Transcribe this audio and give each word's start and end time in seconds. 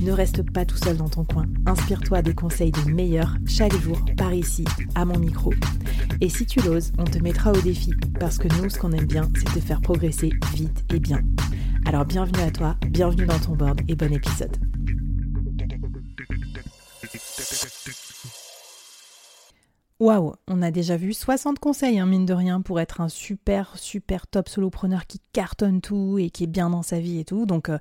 Ne 0.00 0.12
reste 0.12 0.42
pas 0.50 0.64
tout 0.64 0.76
seul 0.76 0.96
dans 0.96 1.08
ton 1.08 1.24
coin. 1.24 1.46
Inspire-toi 1.64 2.22
des 2.22 2.34
conseils 2.34 2.70
des 2.70 2.92
meilleurs 2.92 3.36
chaque 3.46 3.74
jour 3.80 3.98
par 4.16 4.34
ici, 4.34 4.64
à 4.94 5.04
mon 5.04 5.18
micro. 5.18 5.52
Et 6.20 6.28
si 6.28 6.46
tu 6.46 6.60
l'oses, 6.60 6.92
on 6.98 7.04
te 7.04 7.18
mettra 7.18 7.52
au 7.52 7.60
défi 7.60 7.92
parce 8.20 8.38
que 8.38 8.48
nous, 8.60 8.68
ce 8.68 8.78
qu'on 8.78 8.92
aime 8.92 9.06
bien, 9.06 9.28
c'est 9.36 9.52
te 9.52 9.60
faire 9.60 9.80
progresser 9.80 10.30
vite 10.54 10.84
et 10.92 11.00
bien. 11.00 11.20
Alors 11.86 12.04
bienvenue 12.04 12.42
à 12.42 12.50
toi, 12.50 12.76
bienvenue 12.88 13.26
dans 13.26 13.38
ton 13.38 13.52
board 13.54 13.80
et 13.88 13.94
bon 13.94 14.12
épisode. 14.12 14.56
Waouh, 19.98 20.34
on 20.46 20.60
a 20.60 20.70
déjà 20.70 20.98
vu 20.98 21.14
60 21.14 21.58
conseils, 21.58 21.98
hein, 21.98 22.06
mine 22.06 22.26
de 22.26 22.34
rien, 22.34 22.60
pour 22.60 22.80
être 22.80 23.00
un 23.00 23.08
super, 23.08 23.78
super 23.78 24.26
top 24.26 24.48
solopreneur 24.50 25.06
qui 25.06 25.20
cartonne 25.32 25.80
tout 25.80 26.18
et 26.18 26.28
qui 26.28 26.44
est 26.44 26.48
bien 26.48 26.68
dans 26.68 26.82
sa 26.82 27.00
vie 27.00 27.18
et 27.18 27.24
tout. 27.24 27.46
Donc, 27.46 27.70
euh, 27.70 27.78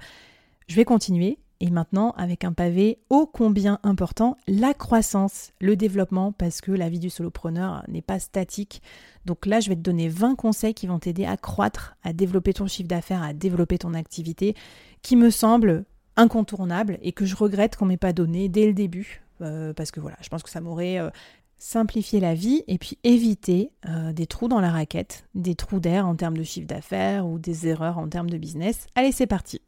je 0.67 0.75
vais 0.75 0.85
continuer 0.85 1.39
et 1.65 1.71
maintenant, 1.71 2.11
avec 2.11 2.43
un 2.43 2.53
pavé 2.53 2.99
ô 3.09 3.25
combien 3.25 3.79
important, 3.81 4.37
la 4.47 4.75
croissance, 4.75 5.51
le 5.59 5.75
développement, 5.75 6.31
parce 6.31 6.61
que 6.61 6.71
la 6.71 6.89
vie 6.89 6.99
du 6.99 7.09
solopreneur 7.09 7.83
n'est 7.87 8.03
pas 8.03 8.19
statique. 8.19 8.83
Donc 9.25 9.47
là, 9.47 9.59
je 9.59 9.69
vais 9.69 9.75
te 9.75 9.81
donner 9.81 10.07
20 10.07 10.35
conseils 10.35 10.75
qui 10.75 10.85
vont 10.85 10.99
t'aider 10.99 11.25
à 11.25 11.37
croître, 11.37 11.95
à 12.03 12.13
développer 12.13 12.53
ton 12.53 12.67
chiffre 12.67 12.87
d'affaires, 12.87 13.23
à 13.23 13.33
développer 13.33 13.79
ton 13.79 13.95
activité, 13.95 14.53
qui 15.01 15.15
me 15.15 15.31
semblent 15.31 15.85
incontournables 16.17 16.99
et 17.01 17.13
que 17.13 17.25
je 17.25 17.35
regrette 17.35 17.77
qu'on 17.77 17.85
m'ait 17.85 17.97
pas 17.97 18.13
donné 18.13 18.47
dès 18.47 18.67
le 18.67 18.73
début. 18.73 19.23
Euh, 19.41 19.73
parce 19.73 19.89
que 19.89 19.99
voilà, 19.99 20.17
je 20.21 20.29
pense 20.29 20.43
que 20.43 20.51
ça 20.51 20.61
m'aurait 20.61 20.99
euh, 20.99 21.09
simplifié 21.57 22.19
la 22.19 22.35
vie 22.35 22.63
et 22.67 22.77
puis 22.77 22.99
éviter 23.03 23.71
euh, 23.89 24.13
des 24.13 24.27
trous 24.27 24.47
dans 24.49 24.61
la 24.61 24.69
raquette, 24.69 25.25
des 25.33 25.55
trous 25.55 25.79
d'air 25.79 26.07
en 26.07 26.15
termes 26.15 26.37
de 26.37 26.43
chiffre 26.43 26.67
d'affaires 26.67 27.25
ou 27.25 27.39
des 27.39 27.67
erreurs 27.67 27.97
en 27.97 28.07
termes 28.07 28.29
de 28.29 28.37
business. 28.37 28.85
Allez, 28.93 29.11
c'est 29.11 29.25
parti. 29.25 29.61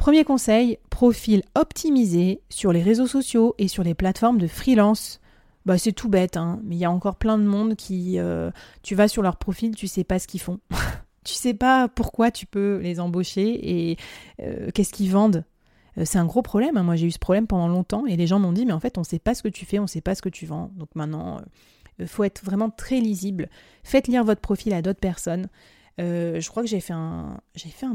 Premier 0.00 0.24
conseil, 0.24 0.78
profil 0.88 1.42
optimisé 1.54 2.40
sur 2.48 2.72
les 2.72 2.82
réseaux 2.82 3.06
sociaux 3.06 3.54
et 3.58 3.68
sur 3.68 3.84
les 3.84 3.92
plateformes 3.92 4.38
de 4.38 4.46
freelance. 4.46 5.20
Bah, 5.66 5.76
c'est 5.76 5.92
tout 5.92 6.08
bête, 6.08 6.38
hein, 6.38 6.58
mais 6.64 6.76
il 6.76 6.78
y 6.78 6.86
a 6.86 6.90
encore 6.90 7.16
plein 7.16 7.36
de 7.36 7.44
monde 7.44 7.76
qui. 7.76 8.18
Euh, 8.18 8.50
tu 8.82 8.94
vas 8.94 9.08
sur 9.08 9.20
leur 9.20 9.36
profil, 9.36 9.76
tu 9.76 9.88
sais 9.88 10.02
pas 10.02 10.18
ce 10.18 10.26
qu'ils 10.26 10.40
font. 10.40 10.58
tu 11.24 11.34
sais 11.34 11.52
pas 11.52 11.86
pourquoi 11.86 12.30
tu 12.30 12.46
peux 12.46 12.78
les 12.82 12.98
embaucher 12.98 13.90
et 13.90 13.98
euh, 14.40 14.70
qu'est-ce 14.72 14.94
qu'ils 14.94 15.10
vendent. 15.10 15.44
Euh, 15.98 16.04
c'est 16.06 16.16
un 16.16 16.24
gros 16.24 16.40
problème. 16.40 16.78
Hein. 16.78 16.82
Moi, 16.82 16.96
j'ai 16.96 17.06
eu 17.06 17.10
ce 17.10 17.18
problème 17.18 17.46
pendant 17.46 17.68
longtemps 17.68 18.06
et 18.06 18.16
les 18.16 18.26
gens 18.26 18.38
m'ont 18.38 18.52
dit 18.52 18.64
Mais 18.64 18.72
en 18.72 18.80
fait, 18.80 18.96
on 18.96 19.04
sait 19.04 19.18
pas 19.18 19.34
ce 19.34 19.42
que 19.42 19.48
tu 19.48 19.66
fais, 19.66 19.78
on 19.78 19.86
sait 19.86 20.00
pas 20.00 20.14
ce 20.14 20.22
que 20.22 20.30
tu 20.30 20.46
vends. 20.46 20.70
Donc 20.76 20.88
maintenant, 20.94 21.42
il 21.98 22.06
faut 22.06 22.24
être 22.24 22.42
vraiment 22.42 22.70
très 22.70 23.00
lisible. 23.00 23.50
Faites 23.84 24.08
lire 24.08 24.24
votre 24.24 24.40
profil 24.40 24.72
à 24.72 24.80
d'autres 24.80 24.98
personnes. 24.98 25.50
Euh, 26.00 26.40
je 26.40 26.48
crois 26.48 26.62
que 26.62 26.68
j'ai 26.68 26.80
fait 26.80 26.92
un 26.94 27.40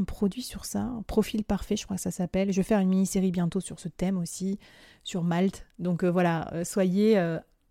produit 0.06 0.42
sur 0.42 0.64
ça, 0.64 0.80
un 0.80 1.02
profil 1.02 1.44
parfait, 1.44 1.76
je 1.76 1.84
crois 1.84 1.96
que 1.96 2.02
ça 2.02 2.10
s'appelle. 2.10 2.52
Je 2.52 2.56
vais 2.58 2.62
faire 2.62 2.78
une 2.78 2.88
mini-série 2.88 3.32
bientôt 3.32 3.60
sur 3.60 3.80
ce 3.80 3.88
thème 3.88 4.18
aussi, 4.18 4.58
sur 5.02 5.24
Malte. 5.24 5.66
Donc 5.78 6.04
euh, 6.04 6.10
voilà, 6.10 6.52
euh, 6.54 6.64
soyez 6.64 7.18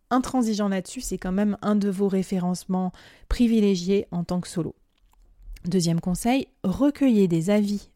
intransigeants 0.09 0.67
là-dessus, 0.67 1.01
c'est 1.01 1.17
quand 1.17 1.31
même 1.31 1.57
un 1.61 1.75
de 1.75 1.89
vos 1.89 2.07
référencements 2.07 2.91
privilégiés 3.29 4.07
en 4.11 4.23
tant 4.23 4.41
que 4.41 4.47
solo. 4.47 4.75
Deuxième 5.63 6.01
conseil, 6.01 6.47
recueillez 6.63 7.27
des 7.27 7.49
avis 7.49 7.89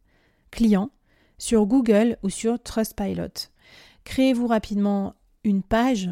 clients 0.50 0.89
sur 1.38 1.66
Google 1.66 2.17
ou 2.23 2.29
sur 2.29 2.61
Trustpilot. 2.61 3.50
Créez-vous 4.06 4.47
rapidement 4.47 5.13
une 5.44 5.61
page 5.61 6.09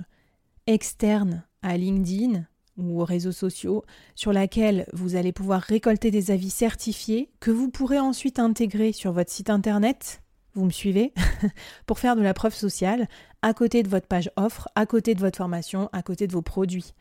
externe 0.68 1.44
à 1.64 1.78
LinkedIn 1.78 2.46
ou 2.78 3.02
aux 3.02 3.06
réseaux 3.06 3.32
sociaux 3.32 3.84
sur 4.16 4.34
laquelle 4.34 4.86
vous 4.94 5.16
allez 5.16 5.32
pouvoir 5.32 5.62
récolter 5.62 6.12
des 6.12 6.32
avis 6.32 6.50
certifiés 6.50 7.30
que 7.40 7.52
vous 7.52 7.70
pourrez 7.70 8.00
ensuite 8.00 8.40
intégrer 8.40 8.92
sur 8.92 9.12
votre 9.12 9.32
site 9.32 9.50
internet. 9.50 10.22
Vous 10.54 10.66
me 10.66 10.72
suivez 10.72 11.14
Pour 11.86 12.00
faire 12.00 12.16
de 12.16 12.22
la 12.22 12.34
preuve 12.34 12.54
sociale 12.54 13.08
à 13.42 13.54
côté 13.54 13.84
de 13.84 13.90
votre 13.90 14.08
page 14.08 14.32
offre, 14.36 14.70
à 14.76 14.86
côté 14.86 15.14
de 15.14 15.20
votre 15.20 15.38
formation, 15.38 15.90
à 15.94 16.02
côté 16.02 16.28
de 16.28 16.34
vos 16.34 16.42
produits. 16.42 16.94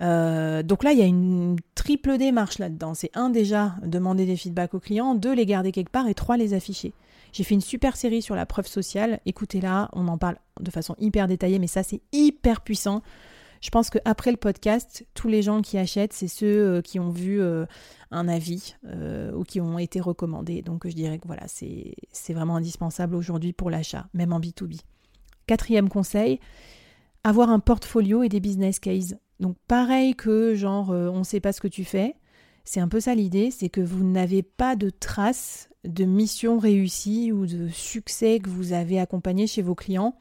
Euh, 0.00 0.62
donc 0.62 0.82
là, 0.82 0.92
il 0.92 0.98
y 0.98 1.02
a 1.02 1.06
une 1.06 1.56
triple 1.74 2.18
démarche 2.18 2.58
là-dedans. 2.58 2.94
C'est 2.94 3.10
un 3.14 3.30
déjà, 3.30 3.74
demander 3.84 4.26
des 4.26 4.36
feedbacks 4.36 4.74
aux 4.74 4.80
clients, 4.80 5.14
deux, 5.14 5.34
les 5.34 5.46
garder 5.46 5.72
quelque 5.72 5.90
part 5.90 6.08
et 6.08 6.14
trois, 6.14 6.36
les 6.36 6.54
afficher. 6.54 6.92
J'ai 7.32 7.44
fait 7.44 7.54
une 7.54 7.60
super 7.60 7.96
série 7.96 8.22
sur 8.22 8.34
la 8.34 8.46
preuve 8.46 8.66
sociale. 8.66 9.20
Écoutez-la, 9.26 9.88
on 9.92 10.08
en 10.08 10.18
parle 10.18 10.36
de 10.60 10.70
façon 10.70 10.94
hyper 10.98 11.28
détaillée, 11.28 11.58
mais 11.58 11.66
ça, 11.66 11.82
c'est 11.82 12.00
hyper 12.12 12.60
puissant. 12.60 13.02
Je 13.62 13.70
pense 13.70 13.90
qu'après 13.90 14.32
le 14.32 14.36
podcast, 14.36 15.06
tous 15.14 15.28
les 15.28 15.40
gens 15.40 15.62
qui 15.62 15.78
achètent, 15.78 16.12
c'est 16.12 16.26
ceux 16.26 16.46
euh, 16.46 16.82
qui 16.82 16.98
ont 16.98 17.10
vu 17.10 17.40
euh, 17.40 17.64
un 18.10 18.26
avis 18.26 18.74
euh, 18.86 19.32
ou 19.34 19.44
qui 19.44 19.60
ont 19.60 19.78
été 19.78 20.00
recommandés. 20.00 20.62
Donc 20.62 20.86
je 20.88 20.92
dirais 20.92 21.18
que 21.18 21.28
voilà, 21.28 21.46
c'est 21.46 21.94
vraiment 22.34 22.56
indispensable 22.56 23.14
aujourd'hui 23.14 23.52
pour 23.52 23.70
l'achat, 23.70 24.08
même 24.14 24.32
en 24.32 24.40
B2B. 24.40 24.80
Quatrième 25.46 25.88
conseil, 25.88 26.40
avoir 27.22 27.50
un 27.50 27.60
portfolio 27.60 28.24
et 28.24 28.28
des 28.28 28.40
business 28.40 28.80
cases. 28.80 29.14
Donc 29.38 29.56
pareil 29.68 30.16
que 30.16 30.56
genre 30.56 30.90
on 30.90 31.18
ne 31.18 31.24
sait 31.24 31.40
pas 31.40 31.52
ce 31.52 31.60
que 31.60 31.68
tu 31.68 31.84
fais, 31.84 32.16
c'est 32.64 32.80
un 32.80 32.88
peu 32.88 32.98
ça 32.98 33.14
l'idée, 33.14 33.52
c'est 33.52 33.68
que 33.68 33.80
vous 33.80 34.04
n'avez 34.04 34.42
pas 34.42 34.74
de 34.74 34.90
traces 34.90 35.68
de 35.84 36.04
mission 36.04 36.58
réussie 36.58 37.30
ou 37.32 37.46
de 37.46 37.68
succès 37.68 38.40
que 38.40 38.48
vous 38.48 38.72
avez 38.72 38.98
accompagné 38.98 39.46
chez 39.46 39.62
vos 39.62 39.74
clients, 39.74 40.16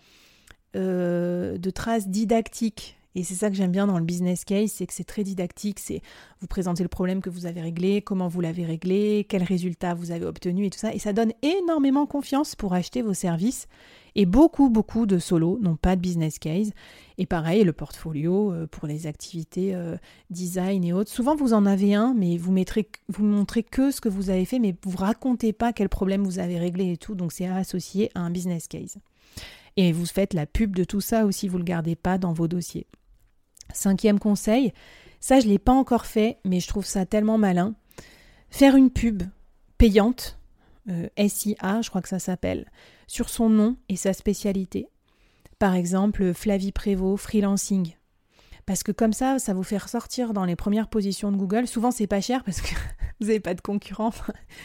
de 0.73 1.69
traces 1.69 2.07
didactiques 2.07 2.97
et 3.13 3.23
c'est 3.23 3.35
ça 3.35 3.49
que 3.49 3.55
j'aime 3.55 3.71
bien 3.71 3.87
dans 3.87 3.97
le 3.97 4.05
business 4.05 4.45
case, 4.45 4.71
c'est 4.71 4.87
que 4.87 4.93
c'est 4.93 5.03
très 5.03 5.23
didactique, 5.23 5.79
c'est 5.79 6.01
vous 6.39 6.47
présenter 6.47 6.83
le 6.83 6.89
problème 6.89 7.21
que 7.21 7.29
vous 7.29 7.45
avez 7.45 7.61
réglé, 7.61 8.01
comment 8.01 8.29
vous 8.29 8.39
l'avez 8.39 8.65
réglé, 8.65 9.25
quels 9.27 9.43
résultats 9.43 9.93
vous 9.93 10.11
avez 10.11 10.25
obtenus 10.25 10.67
et 10.67 10.69
tout 10.69 10.79
ça. 10.79 10.93
Et 10.93 10.99
ça 10.99 11.11
donne 11.11 11.33
énormément 11.41 12.05
confiance 12.05 12.55
pour 12.55 12.73
acheter 12.73 13.01
vos 13.01 13.13
services. 13.13 13.67
Et 14.15 14.25
beaucoup, 14.25 14.69
beaucoup 14.69 15.05
de 15.05 15.19
solos 15.19 15.57
n'ont 15.61 15.77
pas 15.77 15.95
de 15.95 16.01
business 16.01 16.37
case. 16.37 16.71
Et 17.17 17.25
pareil, 17.25 17.63
le 17.63 17.71
portfolio 17.71 18.51
euh, 18.51 18.67
pour 18.67 18.87
les 18.87 19.07
activités 19.07 19.73
euh, 19.73 19.95
design 20.29 20.83
et 20.83 20.91
autres. 20.91 21.09
Souvent, 21.11 21.35
vous 21.35 21.53
en 21.53 21.65
avez 21.65 21.95
un, 21.95 22.13
mais 22.13 22.37
vous 22.37 22.51
mettrez, 22.51 22.89
vous 23.07 23.23
montrez 23.23 23.63
que 23.63 23.89
ce 23.89 24.01
que 24.01 24.09
vous 24.09 24.29
avez 24.29 24.43
fait, 24.43 24.59
mais 24.59 24.75
vous 24.83 24.97
racontez 24.97 25.53
pas 25.53 25.71
quel 25.71 25.87
problème 25.87 26.23
vous 26.23 26.39
avez 26.39 26.59
réglé 26.59 26.91
et 26.91 26.97
tout. 26.97 27.15
Donc, 27.15 27.31
c'est 27.31 27.45
associé 27.45 28.09
à 28.15 28.21
un 28.21 28.31
business 28.31 28.67
case. 28.67 28.97
Et 29.77 29.93
vous 29.93 30.05
faites 30.05 30.33
la 30.33 30.45
pub 30.45 30.75
de 30.75 30.83
tout 30.83 31.01
ça 31.01 31.25
aussi, 31.25 31.47
vous 31.47 31.55
ne 31.57 31.61
le 31.61 31.65
gardez 31.65 31.95
pas 31.95 32.17
dans 32.17 32.33
vos 32.33 32.49
dossiers. 32.49 32.87
Cinquième 33.73 34.19
conseil, 34.19 34.73
ça 35.19 35.39
je 35.39 35.47
ne 35.47 35.51
l'ai 35.51 35.59
pas 35.59 35.73
encore 35.73 36.05
fait, 36.05 36.37
mais 36.45 36.59
je 36.59 36.67
trouve 36.67 36.85
ça 36.85 37.05
tellement 37.05 37.37
malin. 37.37 37.73
Faire 38.49 38.75
une 38.75 38.89
pub 38.89 39.23
payante, 39.77 40.37
euh, 40.89 41.07
SIA, 41.17 41.81
je 41.81 41.89
crois 41.89 42.01
que 42.01 42.09
ça 42.09 42.19
s'appelle, 42.19 42.69
sur 43.07 43.29
son 43.29 43.49
nom 43.49 43.77
et 43.89 43.95
sa 43.95 44.13
spécialité. 44.13 44.87
Par 45.59 45.75
exemple, 45.75 46.33
Flavie 46.33 46.71
Prévost, 46.71 47.23
freelancing. 47.23 47.95
Parce 48.65 48.83
que 48.83 48.91
comme 48.91 49.13
ça, 49.13 49.39
ça 49.39 49.53
vous 49.53 49.63
fait 49.63 49.77
ressortir 49.77 50.33
dans 50.33 50.45
les 50.45 50.55
premières 50.55 50.87
positions 50.87 51.31
de 51.31 51.37
Google. 51.37 51.67
Souvent, 51.67 51.91
c'est 51.91 52.07
pas 52.07 52.21
cher 52.21 52.43
parce 52.43 52.61
que 52.61 52.73
vous 53.19 53.27
n'avez 53.27 53.39
pas 53.39 53.53
de 53.53 53.61
concurrent. 53.61 54.11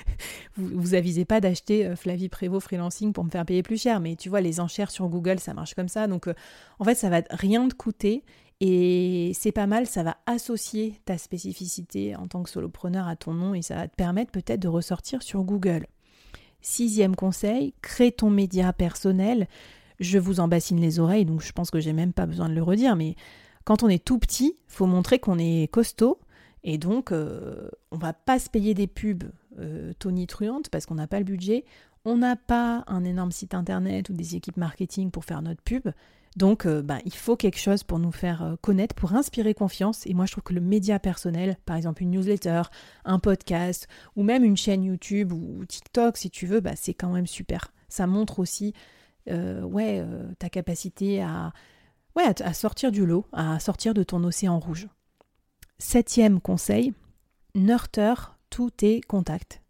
vous, 0.57 0.69
vous 0.75 0.95
avisez 0.95 1.25
pas 1.25 1.41
d'acheter 1.41 1.87
euh, 1.87 1.97
Flavie 1.97 2.29
Prévost 2.29 2.65
freelancing 2.65 3.13
pour 3.13 3.25
me 3.25 3.31
faire 3.31 3.45
payer 3.45 3.63
plus 3.63 3.81
cher. 3.81 4.01
Mais 4.01 4.17
tu 4.17 4.29
vois, 4.29 4.41
les 4.41 4.61
enchères 4.61 4.91
sur 4.91 5.09
Google, 5.09 5.39
ça 5.39 5.55
marche 5.55 5.75
comme 5.75 5.89
ça. 5.89 6.07
Donc, 6.07 6.29
euh, 6.29 6.35
en 6.79 6.85
fait, 6.85 6.95
ça 6.95 7.09
va 7.09 7.23
rien 7.31 7.67
te 7.69 7.75
coûter 7.75 8.23
et 8.61 9.33
c'est 9.35 9.53
pas 9.53 9.67
mal, 9.67 9.87
ça 9.87 10.03
va 10.03 10.17
associer 10.27 10.99
ta 11.05 11.19
spécificité 11.19 12.17
en 12.17 12.27
tant 12.27 12.43
que 12.43 12.51
solopreneur 12.51 13.07
à 13.07 13.17
ton 13.17 13.35
nom 13.35 13.55
et 13.55 13.63
ça 13.63 13.75
va 13.75 13.89
te 13.89 13.95
permettre 13.95 14.33
peut-être 14.33 14.61
de 14.61 14.69
ressortir 14.69 15.23
sur 15.23 15.43
Google. 15.43 15.87
Sixième 16.63 17.17
conseil, 17.17 17.75
crée 17.83 18.13
ton 18.13 18.31
média 18.31 18.73
personnel. 18.73 19.47
Je 20.01 20.19
vous 20.19 20.41
en 20.41 20.49
bassine 20.49 20.81
les 20.81 20.99
oreilles, 20.99 21.27
donc 21.27 21.43
je 21.43 21.53
pense 21.53 21.71
que 21.71 21.81
j'ai 21.81 21.93
même 21.93 22.13
pas 22.13 22.27
besoin 22.27 22.49
de 22.49 22.55
le 22.55 22.63
redire, 22.63 22.97
mais 22.97 23.15
quand 23.65 23.83
on 23.83 23.89
est 23.89 24.03
tout 24.03 24.19
petit, 24.19 24.57
faut 24.67 24.87
montrer 24.87 25.19
qu'on 25.19 25.39
est 25.39 25.71
costaud 25.71 26.19
et 26.65 26.79
donc 26.79 27.13
euh, 27.13 27.69
on 27.91 27.99
va 27.99 28.13
pas 28.13 28.39
se 28.39 28.49
payer 28.49 28.75
des 28.75 28.87
pubs 28.87 29.25
euh, 29.59 29.93
tonitruante 29.99 30.71
parce 30.71 30.87
qu'on 30.87 30.95
n'a 30.95 31.07
pas 31.07 31.19
le 31.19 31.25
budget, 31.25 31.65
on 32.05 32.17
n'a 32.17 32.37
pas 32.37 32.85
un 32.87 33.05
énorme 33.05 33.33
site 33.33 33.55
internet 33.55 34.09
ou 34.09 34.15
des 34.15 34.35
équipes 34.35 34.57
marketing 34.57 35.11
pour 35.11 35.25
faire 35.25 35.43
notre 35.43 35.63
pub. 35.63 35.89
Donc, 36.37 36.67
euh, 36.67 36.83
bah, 36.83 36.99
il 37.07 37.15
faut 37.15 37.35
quelque 37.35 37.59
chose 37.59 37.83
pour 37.83 37.99
nous 37.99 38.13
faire 38.13 38.43
euh, 38.43 38.57
connaître, 38.61 38.95
pour 38.95 39.15
inspirer 39.15 39.55
confiance. 39.55 40.07
Et 40.07 40.13
moi, 40.13 40.27
je 40.27 40.33
trouve 40.33 40.45
que 40.45 40.53
le 40.53 40.61
média 40.61 40.99
personnel, 40.99 41.57
par 41.65 41.77
exemple 41.77 42.03
une 42.03 42.11
newsletter, 42.11 42.63
un 43.05 43.19
podcast, 43.19 43.89
ou 44.17 44.23
même 44.23 44.45
une 44.45 44.57
chaîne 44.57 44.85
YouTube 44.85 45.33
ou 45.33 45.65
TikTok, 45.65 46.19
si 46.19 46.31
tu 46.31 46.47
veux, 46.47 46.61
bah, 46.61 46.77
c'est 46.77 46.95
quand 46.95 47.11
même 47.11 47.27
super. 47.27 47.73
Ça 47.89 48.07
montre 48.07 48.39
aussi 48.39 48.75
ouais, 49.29 50.05
ta 50.39 50.49
capacité 50.49 51.21
à, 51.21 51.53
ouais, 52.15 52.43
à 52.43 52.55
sortir 52.55 52.93
du 52.93 53.05
lot, 53.05 53.27
à 53.33 53.59
sortir 53.59 53.93
de 53.93 54.05
ton 54.05 54.23
océan 54.23 54.61
rouge. 54.61 54.87
Septième 55.79 56.41
conseil, 56.41 56.95
nurture 57.57 58.37
tous 58.51 58.71
tes 58.71 59.01
contacts. 59.01 59.63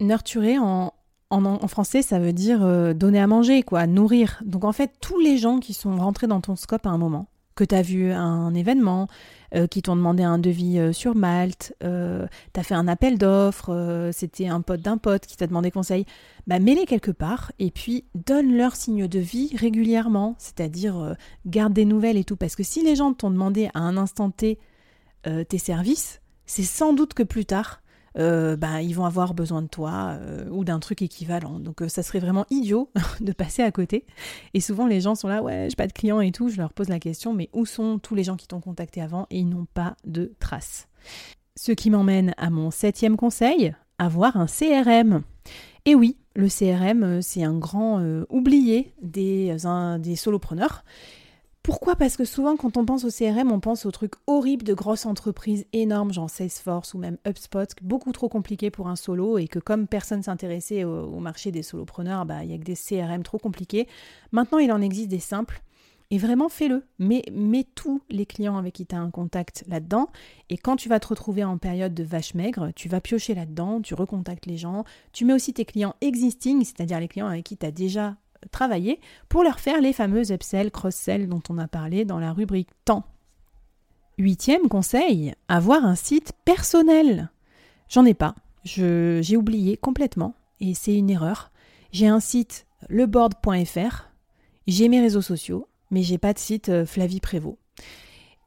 Nurturer 0.00 0.58
en, 0.58 0.92
en, 1.30 1.68
français, 1.68 2.02
ça 2.02 2.18
veut 2.18 2.32
dire 2.32 2.64
euh, 2.64 2.92
donner 2.92 3.20
à 3.20 3.26
manger, 3.26 3.62
quoi, 3.62 3.86
nourrir. 3.86 4.42
Donc 4.44 4.64
en 4.64 4.72
fait, 4.72 4.92
tous 5.00 5.18
les 5.18 5.38
gens 5.38 5.58
qui 5.60 5.74
sont 5.74 5.96
rentrés 5.96 6.26
dans 6.26 6.40
ton 6.40 6.56
scope 6.56 6.86
à 6.86 6.90
un 6.90 6.98
moment, 6.98 7.28
que 7.54 7.64
tu 7.64 7.74
as 7.74 7.82
vu 7.82 8.12
un 8.12 8.52
événement, 8.54 9.08
euh, 9.54 9.66
qui 9.66 9.82
t'ont 9.82 9.96
demandé 9.96 10.22
un 10.22 10.38
devis 10.38 10.78
euh, 10.78 10.92
sur 10.92 11.14
Malte, 11.14 11.74
tu 11.80 11.86
as 11.86 12.62
fait 12.62 12.74
un 12.74 12.88
appel 12.88 13.18
d'offres, 13.18 14.10
c'était 14.12 14.48
un 14.48 14.60
pote 14.60 14.80
d'un 14.80 14.98
pote 14.98 15.26
qui 15.26 15.36
t'a 15.36 15.46
demandé 15.46 15.70
conseil, 15.70 16.04
bah 16.46 16.58
mets-les 16.58 16.86
quelque 16.86 17.10
part 17.10 17.52
et 17.58 17.70
puis 17.70 18.04
donne 18.14 18.56
leur 18.56 18.74
signe 18.74 19.06
de 19.06 19.18
vie 19.18 19.52
régulièrement, 19.56 20.34
c'est-à-dire 20.38 21.14
garde 21.46 21.72
des 21.72 21.84
nouvelles 21.84 22.16
et 22.16 22.24
tout. 22.24 22.36
Parce 22.36 22.56
que 22.56 22.62
si 22.62 22.82
les 22.82 22.96
gens 22.96 23.12
t'ont 23.12 23.30
demandé 23.30 23.70
à 23.74 23.80
un 23.80 23.96
instant 23.96 24.30
T 24.30 24.58
tes 25.22 25.58
services, 25.58 26.20
c'est 26.46 26.62
sans 26.62 26.92
doute 26.92 27.14
que 27.14 27.22
plus 27.22 27.44
tard, 27.44 27.79
euh, 28.18 28.56
bah, 28.56 28.82
ils 28.82 28.94
vont 28.94 29.04
avoir 29.04 29.34
besoin 29.34 29.62
de 29.62 29.68
toi 29.68 30.18
euh, 30.20 30.48
ou 30.50 30.64
d'un 30.64 30.80
truc 30.80 31.02
équivalent. 31.02 31.60
Donc 31.60 31.82
euh, 31.82 31.88
ça 31.88 32.02
serait 32.02 32.18
vraiment 32.18 32.46
idiot 32.50 32.90
de 33.20 33.32
passer 33.32 33.62
à 33.62 33.70
côté. 33.70 34.04
Et 34.54 34.60
souvent 34.60 34.86
les 34.86 35.00
gens 35.00 35.14
sont 35.14 35.28
là, 35.28 35.42
ouais, 35.42 35.68
j'ai 35.70 35.76
pas 35.76 35.86
de 35.86 35.92
clients 35.92 36.20
et 36.20 36.32
tout. 36.32 36.48
Je 36.48 36.56
leur 36.56 36.72
pose 36.72 36.88
la 36.88 36.98
question, 36.98 37.32
mais 37.32 37.48
où 37.52 37.66
sont 37.66 37.98
tous 37.98 38.14
les 38.14 38.24
gens 38.24 38.36
qui 38.36 38.48
t'ont 38.48 38.60
contacté 38.60 39.00
avant 39.00 39.26
et 39.30 39.38
ils 39.38 39.48
n'ont 39.48 39.66
pas 39.72 39.96
de 40.04 40.32
traces? 40.40 40.88
Ce 41.56 41.72
qui 41.72 41.90
m'emmène 41.90 42.34
à 42.36 42.50
mon 42.50 42.70
septième 42.70 43.16
conseil, 43.16 43.74
avoir 43.98 44.36
un 44.36 44.46
CRM. 44.46 45.22
Et 45.84 45.94
oui, 45.94 46.16
le 46.34 46.48
CRM, 46.48 47.22
c'est 47.22 47.42
un 47.42 47.58
grand 47.58 48.02
oublié 48.28 48.94
des, 49.02 49.56
des 49.98 50.16
solopreneurs. 50.16 50.84
Pourquoi? 51.70 51.94
Parce 51.94 52.16
que 52.16 52.24
souvent, 52.24 52.56
quand 52.56 52.76
on 52.76 52.84
pense 52.84 53.04
au 53.04 53.10
CRM, 53.10 53.52
on 53.52 53.60
pense 53.60 53.86
aux 53.86 53.92
trucs 53.92 54.14
horribles 54.26 54.64
de 54.64 54.74
grosses 54.74 55.06
entreprises 55.06 55.66
énormes, 55.72 56.12
genre 56.12 56.28
Salesforce 56.28 56.94
ou 56.94 56.98
même 56.98 57.16
HubSpot, 57.24 57.64
beaucoup 57.80 58.10
trop 58.10 58.28
compliqué 58.28 58.72
pour 58.72 58.88
un 58.88 58.96
solo, 58.96 59.38
et 59.38 59.46
que 59.46 59.60
comme 59.60 59.86
personne 59.86 60.24
s'intéressait 60.24 60.82
au, 60.82 61.20
marché 61.20 61.52
des 61.52 61.62
solopreneurs, 61.62 62.26
bah, 62.26 62.42
il 62.42 62.50
y 62.50 62.54
a 62.54 62.58
que 62.58 62.64
des 62.64 62.74
CRM 62.74 63.22
trop 63.22 63.38
compliqués. 63.38 63.86
Maintenant, 64.32 64.58
il 64.58 64.72
en 64.72 64.80
existe 64.80 65.10
des 65.10 65.20
simples. 65.20 65.62
Et 66.10 66.18
vraiment, 66.18 66.48
fais-le. 66.48 66.82
Mets 66.98 67.22
tous 67.76 68.02
les 68.10 68.26
clients 68.26 68.56
avec 68.56 68.74
qui 68.74 68.84
tu 68.84 68.96
as 68.96 69.00
un 69.00 69.12
contact 69.12 69.62
là-dedans. 69.68 70.08
Et 70.48 70.56
quand 70.56 70.74
tu 70.74 70.88
vas 70.88 70.98
te 70.98 71.06
retrouver 71.06 71.44
en 71.44 71.56
période 71.56 71.94
de 71.94 72.02
vache 72.02 72.34
maigre, 72.34 72.72
tu 72.74 72.88
vas 72.88 73.00
piocher 73.00 73.36
là-dedans, 73.36 73.80
tu 73.80 73.94
recontactes 73.94 74.46
les 74.46 74.56
gens. 74.56 74.82
Tu 75.12 75.24
mets 75.24 75.34
aussi 75.34 75.52
tes 75.52 75.64
clients 75.64 75.94
existing, 76.00 76.64
c'est-à-dire 76.64 76.98
les 76.98 77.06
clients 77.06 77.28
avec 77.28 77.44
qui 77.44 77.56
tu 77.56 77.64
as 77.64 77.70
déjà 77.70 78.16
travailler 78.50 79.00
pour 79.28 79.42
leur 79.42 79.60
faire 79.60 79.80
les 79.80 79.92
fameuses 79.92 80.32
upsell, 80.32 80.70
cross-sell 80.70 81.28
dont 81.28 81.42
on 81.48 81.58
a 81.58 81.68
parlé 81.68 82.04
dans 82.04 82.18
la 82.18 82.32
rubrique 82.32 82.70
temps. 82.84 83.04
Huitième 84.18 84.68
conseil, 84.68 85.34
avoir 85.48 85.84
un 85.84 85.94
site 85.94 86.32
personnel. 86.44 87.30
J'en 87.88 88.04
ai 88.04 88.14
pas, 88.14 88.34
j'ai 88.64 89.36
oublié 89.36 89.76
complètement 89.76 90.34
et 90.60 90.74
c'est 90.74 90.94
une 90.94 91.10
erreur. 91.10 91.50
J'ai 91.92 92.06
un 92.06 92.20
site 92.20 92.66
leboard.fr, 92.88 94.10
j'ai 94.66 94.88
mes 94.88 95.00
réseaux 95.00 95.22
sociaux, 95.22 95.68
mais 95.90 96.02
j'ai 96.02 96.18
pas 96.18 96.32
de 96.32 96.38
site 96.38 96.68
euh, 96.68 96.86
Flavie 96.86 97.20
Prévost. 97.20 97.58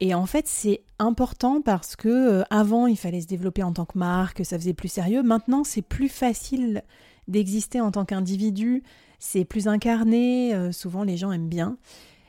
Et 0.00 0.14
en 0.14 0.26
fait, 0.26 0.48
c'est 0.48 0.82
important 0.98 1.60
parce 1.62 1.96
que 1.96 2.08
euh, 2.08 2.42
avant, 2.50 2.86
il 2.86 2.96
fallait 2.96 3.20
se 3.20 3.26
développer 3.26 3.62
en 3.62 3.72
tant 3.72 3.84
que 3.84 3.98
marque, 3.98 4.44
ça 4.44 4.58
faisait 4.58 4.74
plus 4.74 4.88
sérieux. 4.88 5.22
Maintenant, 5.22 5.64
c'est 5.64 5.82
plus 5.82 6.08
facile 6.08 6.82
d'exister 7.28 7.80
en 7.80 7.90
tant 7.90 8.04
qu'individu, 8.04 8.82
c'est 9.24 9.46
plus 9.46 9.68
incarné, 9.68 10.54
euh, 10.54 10.70
souvent 10.70 11.02
les 11.02 11.16
gens 11.16 11.32
aiment 11.32 11.48
bien. 11.48 11.78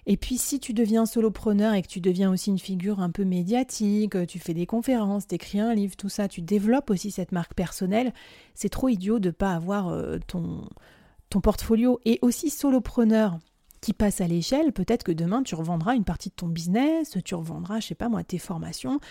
Et 0.06 0.15
puis 0.15 0.38
si 0.38 0.62
tu 0.62 0.74
deviens 0.74 1.06
solopreneur 1.06 1.74
et 1.74 1.81
que 1.81 1.88
tu 1.88 2.00
deviens 2.00 2.31
aussi 2.31 2.51
une 2.51 2.59
figure 2.59 3.01
un 3.01 3.09
peu 3.09 3.25
médiatique, 3.25 4.15
euh, 4.15 4.25
tu 4.25 4.39
fais 4.39 4.53
des 4.53 4.65
conférences, 4.65 5.27
t'écris 5.27 5.59
un 5.59 5.74
livre, 5.74 5.97
tout 5.97 6.07
ça, 6.07 6.30
tu 6.30 6.42
développes 6.42 6.89
aussi 6.89 7.12
cette 7.12 7.33
marque 7.33 7.53
personnelle, 7.53 8.13
c'est 8.53 8.69
trop 8.69 8.88
idiot 8.88 9.19
de 9.19 9.30
pas 9.30 9.51
avoir 9.51 9.89
euh, 9.89 10.19
ton, 10.25 10.69
ton 11.30 11.42
portfolio. 11.42 12.00
Et 12.06 12.18
aussi 12.21 12.50
solopreneur 12.50 13.39
qui 13.81 13.92
passe 13.92 14.21
à 14.21 14.27
l'échelle, 14.27 14.71
peut-être 14.71 15.03
que 15.03 15.12
demain 15.12 15.44
tu 15.44 15.56
revendras 15.56 15.95
une 15.95 16.06
partie 16.06 16.30
de 16.30 16.36
ton 16.36 16.47
business, 16.47 17.18
tu 17.25 17.36
revendras, 17.36 17.81
je 17.81 17.88
sais 17.88 17.95
pas 17.95 18.07
moi, 18.07 18.24
tes 18.24 18.39
formations. 18.39 19.01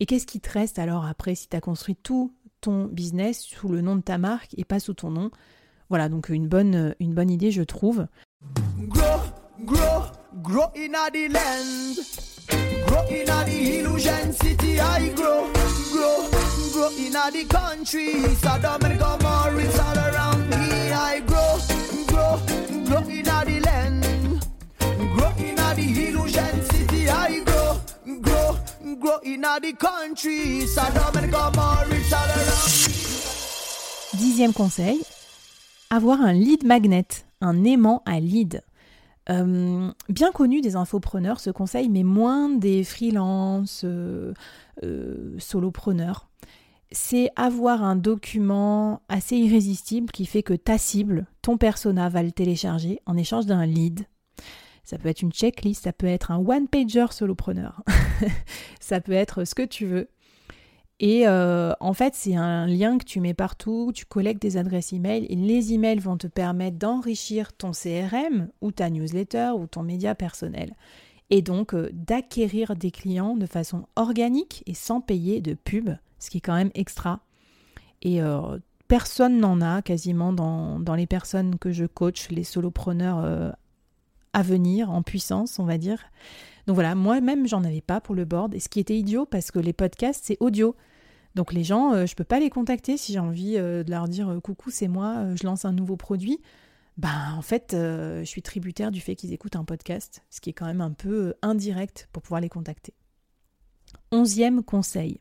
Et 0.00 0.06
qu'est-ce 0.06 0.26
qui 0.26 0.40
te 0.40 0.50
reste 0.50 0.78
alors 0.78 1.06
après 1.06 1.34
si 1.34 1.48
tu 1.48 1.56
as 1.56 1.62
construit 1.62 1.96
tout 1.96 2.34
ton 2.60 2.84
business 2.84 3.40
sous 3.40 3.68
le 3.68 3.80
nom 3.80 3.96
de 3.96 4.02
ta 4.02 4.18
marque 4.18 4.54
et 4.58 4.64
pas 4.64 4.80
sous 4.80 4.94
ton 4.94 5.10
nom? 5.10 5.30
Voilà, 5.92 6.08
donc 6.08 6.30
une 6.30 6.48
bonne, 6.48 6.94
une 7.00 7.12
bonne 7.12 7.28
idée, 7.28 7.50
je 7.50 7.60
trouve. 7.60 8.06
Grow, 8.88 9.20
grow, 9.66 10.04
grow 10.42 10.64
in 10.74 10.92
the 11.12 11.28
land. 11.30 11.96
Grow 12.86 13.02
in 13.10 13.26
the 13.26 13.78
illusion 13.78 14.32
city. 14.32 14.80
I 14.80 15.10
grow, 15.14 15.50
grow, 15.92 16.30
grow 16.72 16.88
in 16.96 17.12
the 17.12 17.44
country. 17.46 18.24
Sodom 18.36 18.82
and 18.86 18.98
Gomorrah, 18.98 19.60
it's 19.60 19.78
all 19.78 19.98
around 19.98 20.48
me. 20.48 20.92
I 20.94 21.20
grow, 21.26 21.58
grow, 22.06 22.40
grow 22.86 23.06
in 23.10 23.24
the 23.24 23.60
land. 23.66 24.46
Grow 25.14 25.30
in 25.36 25.56
the 25.56 26.08
illusion 26.08 26.62
city. 26.70 27.10
I 27.10 27.44
grow, 27.44 27.76
grow, 28.22 28.56
grow 28.98 29.18
in 29.24 29.42
the 29.42 29.74
country. 29.78 30.66
Sodom 30.68 31.22
and 31.22 31.30
Gomorrah, 31.30 31.86
it's 31.90 32.10
all 32.14 32.30
around 32.30 32.88
me. 32.88 34.18
Dixième 34.18 34.54
conseil, 34.54 35.02
avoir 35.92 36.22
un 36.22 36.32
lead 36.32 36.64
magnet, 36.64 37.06
un 37.42 37.64
aimant 37.64 38.02
à 38.06 38.18
lead. 38.18 38.62
Euh, 39.28 39.92
bien 40.08 40.32
connu 40.32 40.62
des 40.62 40.74
infopreneurs 40.74 41.38
ce 41.38 41.50
conseil, 41.50 41.90
mais 41.90 42.02
moins 42.02 42.48
des 42.48 42.82
freelances, 42.82 43.82
euh, 43.84 44.32
euh, 44.82 45.34
solopreneurs. 45.38 46.28
C'est 46.92 47.30
avoir 47.36 47.84
un 47.84 47.94
document 47.94 49.02
assez 49.10 49.36
irrésistible 49.36 50.10
qui 50.10 50.24
fait 50.24 50.42
que 50.42 50.54
ta 50.54 50.78
cible, 50.78 51.26
ton 51.42 51.58
persona, 51.58 52.08
va 52.08 52.22
le 52.22 52.32
télécharger 52.32 53.00
en 53.04 53.16
échange 53.18 53.44
d'un 53.44 53.66
lead. 53.66 54.06
Ça 54.84 54.96
peut 54.96 55.10
être 55.10 55.20
une 55.20 55.32
checklist, 55.32 55.84
ça 55.84 55.92
peut 55.92 56.06
être 56.06 56.30
un 56.30 56.38
one-pager 56.38 57.06
solopreneur, 57.10 57.82
ça 58.80 59.00
peut 59.00 59.12
être 59.12 59.44
ce 59.44 59.54
que 59.54 59.62
tu 59.62 59.86
veux. 59.86 60.08
Et 61.04 61.26
euh, 61.26 61.72
en 61.80 61.94
fait, 61.94 62.14
c'est 62.14 62.36
un 62.36 62.68
lien 62.68 62.96
que 62.96 63.04
tu 63.04 63.18
mets 63.18 63.34
partout, 63.34 63.90
tu 63.92 64.06
collectes 64.06 64.40
des 64.40 64.56
adresses 64.56 64.92
email 64.92 65.26
et 65.28 65.34
les 65.34 65.72
emails 65.72 65.98
vont 65.98 66.16
te 66.16 66.28
permettre 66.28 66.78
d'enrichir 66.78 67.52
ton 67.52 67.72
CRM 67.72 68.48
ou 68.60 68.70
ta 68.70 68.88
newsletter 68.88 69.50
ou 69.58 69.66
ton 69.66 69.82
média 69.82 70.14
personnel. 70.14 70.76
Et 71.30 71.42
donc 71.42 71.74
euh, 71.74 71.90
d'acquérir 71.92 72.76
des 72.76 72.92
clients 72.92 73.36
de 73.36 73.46
façon 73.46 73.86
organique 73.96 74.62
et 74.66 74.74
sans 74.74 75.00
payer 75.00 75.40
de 75.40 75.54
pub, 75.54 75.90
ce 76.20 76.30
qui 76.30 76.38
est 76.38 76.40
quand 76.40 76.54
même 76.54 76.70
extra. 76.76 77.18
Et 78.02 78.22
euh, 78.22 78.58
personne 78.86 79.40
n'en 79.40 79.60
a 79.60 79.82
quasiment 79.82 80.32
dans, 80.32 80.78
dans, 80.78 80.94
les 80.94 81.08
personnes 81.08 81.58
que 81.58 81.72
je 81.72 81.84
coach, 81.84 82.28
les 82.30 82.44
solopreneurs 82.44 83.56
à 84.32 84.42
venir, 84.42 84.92
en 84.92 85.02
puissance, 85.02 85.58
on 85.58 85.64
va 85.64 85.78
dire. 85.78 85.98
Donc 86.68 86.74
voilà, 86.74 86.94
moi-même, 86.94 87.48
j'en 87.48 87.64
avais 87.64 87.80
pas 87.80 88.00
pour 88.00 88.14
le 88.14 88.24
board. 88.24 88.54
Et 88.54 88.60
ce 88.60 88.68
qui 88.68 88.78
était 88.78 88.96
idiot, 88.96 89.26
parce 89.26 89.50
que 89.50 89.58
les 89.58 89.72
podcasts, 89.72 90.22
c'est 90.24 90.36
audio. 90.38 90.76
Donc 91.34 91.52
les 91.52 91.64
gens, 91.64 91.92
euh, 91.92 92.06
je 92.06 92.12
ne 92.12 92.16
peux 92.16 92.24
pas 92.24 92.40
les 92.40 92.50
contacter 92.50 92.96
si 92.96 93.12
j'ai 93.12 93.18
envie 93.18 93.56
euh, 93.56 93.82
de 93.82 93.90
leur 93.90 94.08
dire 94.08 94.28
euh, 94.28 94.40
coucou, 94.40 94.70
c'est 94.70 94.88
moi, 94.88 95.34
je 95.34 95.44
lance 95.46 95.64
un 95.64 95.72
nouveau 95.72 95.96
produit. 95.96 96.40
Ben, 96.98 97.34
en 97.36 97.42
fait, 97.42 97.68
je 97.72 98.24
suis 98.24 98.42
tributaire 98.42 98.90
du 98.90 99.00
fait 99.00 99.16
qu'ils 99.16 99.32
écoutent 99.32 99.56
un 99.56 99.64
podcast, 99.64 100.22
ce 100.28 100.42
qui 100.42 100.50
est 100.50 100.52
quand 100.52 100.66
même 100.66 100.82
un 100.82 100.90
peu 100.90 101.32
indirect 101.40 102.10
pour 102.12 102.22
pouvoir 102.22 102.42
les 102.42 102.50
contacter. 102.50 102.92
Onzième 104.10 104.62
conseil. 104.62 105.18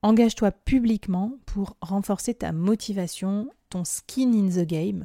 Engage-toi 0.00 0.52
publiquement 0.52 1.32
pour 1.44 1.76
renforcer 1.82 2.32
ta 2.32 2.52
motivation, 2.52 3.50
ton 3.68 3.84
skin 3.84 4.32
in 4.32 4.48
the 4.48 4.66
game. 4.66 5.04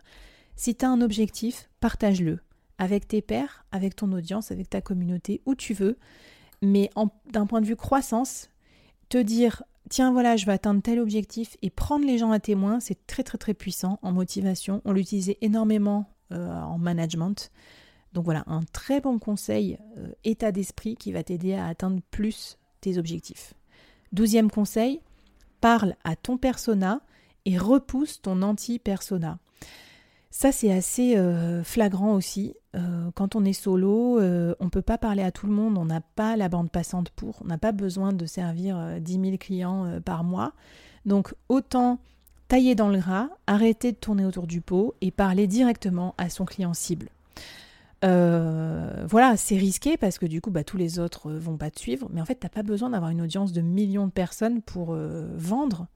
Si 0.55 0.75
tu 0.75 0.85
as 0.85 0.89
un 0.89 1.01
objectif, 1.01 1.69
partage-le 1.81 2.39
avec 2.77 3.09
tes 3.09 3.21
pairs, 3.21 3.65
avec 3.73 3.97
ton 3.97 4.13
audience, 4.13 4.49
avec 4.49 4.69
ta 4.69 4.79
communauté, 4.79 5.41
où 5.45 5.55
tu 5.55 5.73
veux. 5.73 5.97
Mais 6.61 6.89
d'un 7.31 7.45
point 7.47 7.59
de 7.59 7.65
vue 7.65 7.75
croissance, 7.75 8.49
te 9.09 9.17
dire 9.17 9.61
tiens 9.89 10.11
voilà, 10.11 10.37
je 10.37 10.45
vais 10.45 10.51
atteindre 10.51 10.81
tel 10.81 10.99
objectif 10.99 11.57
et 11.61 11.69
prendre 11.69 12.05
les 12.05 12.17
gens 12.17 12.31
à 12.31 12.39
témoin, 12.39 12.79
c'est 12.79 13.07
très 13.07 13.23
très 13.23 13.37
très 13.37 13.53
puissant 13.53 13.99
en 14.01 14.11
motivation. 14.11 14.81
On 14.85 14.93
l'utilisait 14.93 15.37
énormément 15.41 16.05
euh, 16.31 16.53
en 16.53 16.77
management. 16.77 17.51
Donc 18.13 18.25
voilà, 18.25 18.43
un 18.47 18.61
très 18.73 18.99
bon 18.99 19.19
conseil, 19.19 19.77
euh, 19.97 20.11
état 20.23 20.51
d'esprit 20.51 20.95
qui 20.95 21.11
va 21.11 21.23
t'aider 21.23 21.53
à 21.53 21.67
atteindre 21.67 22.01
plus 22.11 22.57
tes 22.81 22.97
objectifs. 22.97 23.53
Douzième 24.11 24.51
conseil, 24.51 25.01
parle 25.61 25.95
à 26.03 26.15
ton 26.15 26.37
persona 26.37 27.01
et 27.45 27.57
repousse 27.57 28.21
ton 28.21 28.41
anti-persona. 28.41 29.39
Ça, 30.29 30.51
c'est 30.51 30.71
assez 30.71 31.17
euh, 31.17 31.63
flagrant 31.63 32.15
aussi. 32.15 32.55
Euh, 32.75 33.11
quand 33.15 33.35
on 33.35 33.43
est 33.43 33.53
solo, 33.53 34.19
euh, 34.19 34.55
on 34.59 34.65
ne 34.65 34.69
peut 34.69 34.81
pas 34.81 34.97
parler 34.97 35.23
à 35.23 35.31
tout 35.31 35.45
le 35.45 35.51
monde, 35.51 35.77
on 35.77 35.85
n'a 35.85 36.01
pas 36.01 36.37
la 36.37 36.47
bande 36.47 36.71
passante 36.71 37.09
pour, 37.09 37.41
on 37.43 37.47
n'a 37.47 37.57
pas 37.57 37.73
besoin 37.73 38.13
de 38.13 38.25
servir 38.25 38.99
10 38.99 39.11
000 39.13 39.37
clients 39.37 39.99
par 40.03 40.23
mois. 40.23 40.53
Donc 41.05 41.33
autant 41.49 41.99
tailler 42.47 42.75
dans 42.75 42.89
le 42.89 42.99
gras, 42.99 43.29
arrêter 43.47 43.91
de 43.91 43.97
tourner 43.97 44.25
autour 44.25 44.47
du 44.47 44.61
pot 44.61 44.93
et 45.01 45.11
parler 45.11 45.47
directement 45.47 46.15
à 46.17 46.29
son 46.29 46.45
client 46.45 46.73
cible. 46.73 47.09
voilà, 48.01 49.35
c'est 49.37 49.57
risqué 49.57 49.97
parce 49.97 50.17
que 50.17 50.25
du 50.25 50.41
coup, 50.41 50.51
bah, 50.51 50.63
tous 50.63 50.77
les 50.77 50.99
autres 50.99 51.31
vont 51.31 51.57
pas 51.57 51.71
te 51.71 51.79
suivre, 51.79 52.07
mais 52.11 52.21
en 52.21 52.25
fait, 52.25 52.39
tu 52.39 52.45
n'as 52.45 52.49
pas 52.49 52.63
besoin 52.63 52.89
d'avoir 52.89 53.11
une 53.11 53.21
audience 53.21 53.51
de 53.51 53.61
millions 53.61 54.07
de 54.07 54.11
personnes 54.11 54.61
pour 54.61 54.95
vendre 55.35 55.87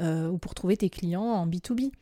ou 0.00 0.38
pour 0.38 0.54
trouver 0.54 0.76
tes 0.78 0.88
clients 0.88 1.22
en 1.22 1.46
B2B 1.46 1.92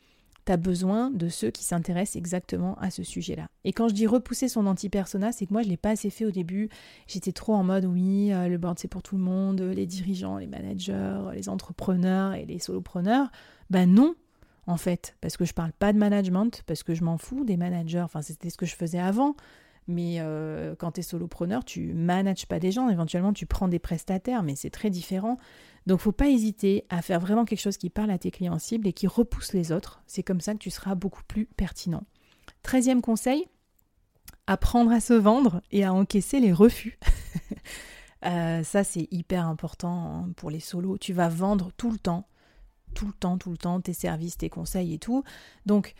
tu 0.45 0.51
as 0.51 0.57
besoin 0.57 1.11
de 1.11 1.29
ceux 1.29 1.51
qui 1.51 1.63
s'intéressent 1.63 2.15
exactement 2.15 2.75
à 2.79 2.89
ce 2.89 3.03
sujet-là. 3.03 3.47
Et 3.63 3.73
quand 3.73 3.87
je 3.87 3.93
dis 3.93 4.07
repousser 4.07 4.47
son 4.47 4.67
anti-persona, 4.67 5.31
c'est 5.31 5.45
que 5.45 5.53
moi 5.53 5.61
je 5.61 5.67
ne 5.67 5.71
l'ai 5.71 5.77
pas 5.77 5.91
assez 5.91 6.09
fait 6.09 6.25
au 6.25 6.31
début. 6.31 6.69
J'étais 7.07 7.31
trop 7.31 7.53
en 7.53 7.63
mode 7.63 7.85
oui, 7.85 8.31
euh, 8.31 8.47
le 8.47 8.57
board 8.57 8.77
c'est 8.79 8.87
pour 8.87 9.03
tout 9.03 9.17
le 9.17 9.23
monde, 9.23 9.61
les 9.61 9.85
dirigeants, 9.85 10.37
les 10.37 10.47
managers, 10.47 11.31
les 11.33 11.49
entrepreneurs 11.49 12.33
et 12.33 12.45
les 12.45 12.59
solopreneurs. 12.59 13.29
Ben 13.69 13.91
non, 13.91 14.15
en 14.67 14.77
fait, 14.77 15.15
parce 15.21 15.37
que 15.37 15.45
je 15.45 15.53
parle 15.53 15.71
pas 15.71 15.93
de 15.93 15.97
management, 15.97 16.63
parce 16.65 16.83
que 16.83 16.95
je 16.95 17.03
m'en 17.03 17.17
fous 17.17 17.43
des 17.43 17.57
managers. 17.57 18.01
Enfin, 18.01 18.21
c'était 18.21 18.49
ce 18.49 18.57
que 18.57 18.65
je 18.65 18.75
faisais 18.75 18.99
avant. 18.99 19.35
Mais 19.87 20.15
euh, 20.19 20.75
quand 20.75 20.93
tu 20.93 21.01
es 21.01 21.03
solopreneur, 21.03 21.63
tu 21.63 21.93
manages 21.93 22.47
pas 22.47 22.59
des 22.59 22.71
gens, 22.71 22.89
éventuellement 22.89 23.33
tu 23.33 23.45
prends 23.45 23.67
des 23.67 23.79
prestataires, 23.79 24.41
mais 24.41 24.55
c'est 24.55 24.71
très 24.71 24.89
différent. 24.89 25.37
Donc 25.85 25.99
faut 25.99 26.11
pas 26.11 26.29
hésiter 26.29 26.85
à 26.89 27.01
faire 27.01 27.19
vraiment 27.19 27.45
quelque 27.45 27.61
chose 27.61 27.77
qui 27.77 27.91
parle 27.91 28.09
à 28.09 28.17
tes 28.17 28.31
clients 28.31 28.57
cibles 28.57 28.87
et 28.87 28.93
qui 28.93 29.05
repousse 29.05 29.53
les 29.53 29.71
autres. 29.71 30.01
C'est 30.07 30.23
comme 30.23 30.41
ça 30.41 30.53
que 30.53 30.59
tu 30.59 30.71
seras 30.71 30.95
beaucoup 30.95 31.23
plus 31.27 31.45
pertinent. 31.45 32.03
Treizième 32.63 33.01
conseil, 33.01 33.47
apprendre 34.47 34.91
à 34.91 34.99
se 34.99 35.13
vendre 35.13 35.61
et 35.71 35.83
à 35.83 35.93
encaisser 35.93 36.39
les 36.39 36.53
refus. 36.53 36.99
Euh, 38.23 38.63
ça 38.63 38.83
c'est 38.83 39.07
hyper 39.11 39.45
important 39.45 40.23
hein, 40.23 40.29
pour 40.35 40.49
les 40.49 40.59
solos. 40.59 40.97
Tu 40.97 41.13
vas 41.13 41.29
vendre 41.29 41.71
tout 41.77 41.91
le 41.91 41.99
temps, 41.99 42.27
tout 42.95 43.05
le 43.05 43.13
temps, 43.13 43.37
tout 43.37 43.51
le 43.51 43.57
temps 43.57 43.79
tes 43.81 43.93
services, 43.93 44.37
tes 44.37 44.49
conseils 44.49 44.95
et 44.95 44.97
tout. 44.97 45.23
Donc 45.67 45.93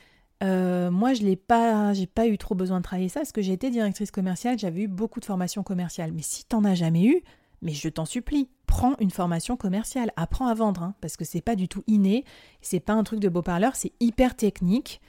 euh, 0.44 0.92
moi, 0.92 1.13
je 1.13 1.24
n'ai 1.24 1.36
pas, 1.36 1.94
j'ai 1.94 2.08
pas 2.08 2.27
eu 2.27 2.38
trop 2.38 2.56
besoin 2.56 2.77
de 2.77 2.84
travailler 2.84 3.10
ça 3.10 3.22
parce 3.22 3.32
que 3.32 3.42
j'ai 3.42 3.54
été 3.54 3.70
directrice 3.70 4.12
commerciale, 4.12 4.60
j'avais 4.60 4.82
eu 4.82 4.88
beaucoup 4.88 5.20
de 5.20 5.25
formations 5.25 5.63
commerciales. 5.63 6.12
Mais 6.12 6.22
si 6.22 6.46
tu 6.46 6.56
n'en 6.56 6.63
as 6.65 6.75
jamais 6.75 7.06
eu, 7.06 7.24
mais 7.62 7.72
je 7.72 7.89
t'en 7.89 8.06
supplie, 8.06 8.50
prends 8.68 8.96
une 9.00 9.12
formation 9.12 9.56
commerciale, 9.56 10.12
apprends 10.18 10.48
à 10.48 10.54
vendre, 10.54 10.84
hein, 10.84 10.96
parce 11.01 11.18
que 11.18 11.25
c'est 11.25 11.42
pas 11.42 11.56
du 11.56 11.68
tout 11.68 11.84
inné, 11.88 12.25
c'est 12.62 12.80
pas 12.80 12.94
un 12.94 13.04
truc 13.04 13.20
de 13.20 13.30
beau 13.30 13.42
parleur, 13.42 13.75
c'est 13.75 13.94
hyper 14.00 14.36
technique. 14.36 15.01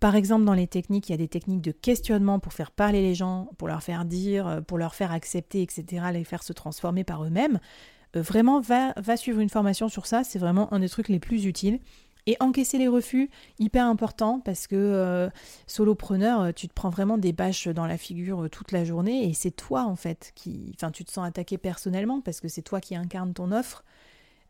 Par 0.00 0.14
exemple, 0.14 0.44
dans 0.44 0.52
les 0.52 0.66
techniques, 0.66 1.08
il 1.08 1.12
y 1.12 1.14
a 1.14 1.18
des 1.18 1.28
techniques 1.28 1.62
de 1.62 1.70
questionnement 1.70 2.38
pour 2.38 2.52
faire 2.52 2.70
parler 2.70 3.00
les 3.00 3.14
gens, 3.14 3.48
pour 3.56 3.68
leur 3.68 3.82
faire 3.82 4.04
dire, 4.04 4.46
euh, 4.46 4.60
pour 4.60 4.76
leur 4.76 4.94
faire 4.94 5.10
accepter, 5.10 5.62
etc., 5.62 6.06
les 6.12 6.24
faire 6.24 6.42
se 6.42 6.52
transformer 6.52 7.02
par 7.02 7.24
eux-mêmes. 7.24 7.60
Euh, 8.14 8.20
vraiment, 8.20 8.60
va, 8.60 8.92
va 8.96 9.16
suivre 9.16 9.40
une 9.40 9.48
formation 9.48 9.88
sur 9.88 10.06
ça, 10.06 10.22
c'est 10.22 10.38
vraiment 10.38 10.72
un 10.74 10.80
des 10.80 10.88
trucs 10.88 11.08
les 11.08 11.18
plus 11.18 11.46
utiles. 11.46 11.78
Et 12.28 12.36
encaisser 12.40 12.76
les 12.76 12.88
refus, 12.88 13.30
hyper 13.60 13.86
important 13.86 14.40
parce 14.40 14.66
que 14.66 14.74
euh, 14.74 15.28
solopreneur, 15.68 16.40
euh, 16.40 16.52
tu 16.52 16.66
te 16.66 16.74
prends 16.74 16.90
vraiment 16.90 17.18
des 17.18 17.32
bâches 17.32 17.68
dans 17.68 17.86
la 17.86 17.96
figure 17.96 18.44
euh, 18.44 18.48
toute 18.48 18.72
la 18.72 18.84
journée 18.84 19.28
et 19.28 19.32
c'est 19.32 19.52
toi 19.52 19.84
en 19.84 19.94
fait 19.94 20.32
qui. 20.34 20.72
Enfin, 20.74 20.90
tu 20.90 21.04
te 21.04 21.12
sens 21.12 21.24
attaqué 21.24 21.56
personnellement 21.56 22.20
parce 22.20 22.40
que 22.40 22.48
c'est 22.48 22.62
toi 22.62 22.80
qui 22.80 22.96
incarne 22.96 23.32
ton 23.32 23.52
offre. 23.52 23.84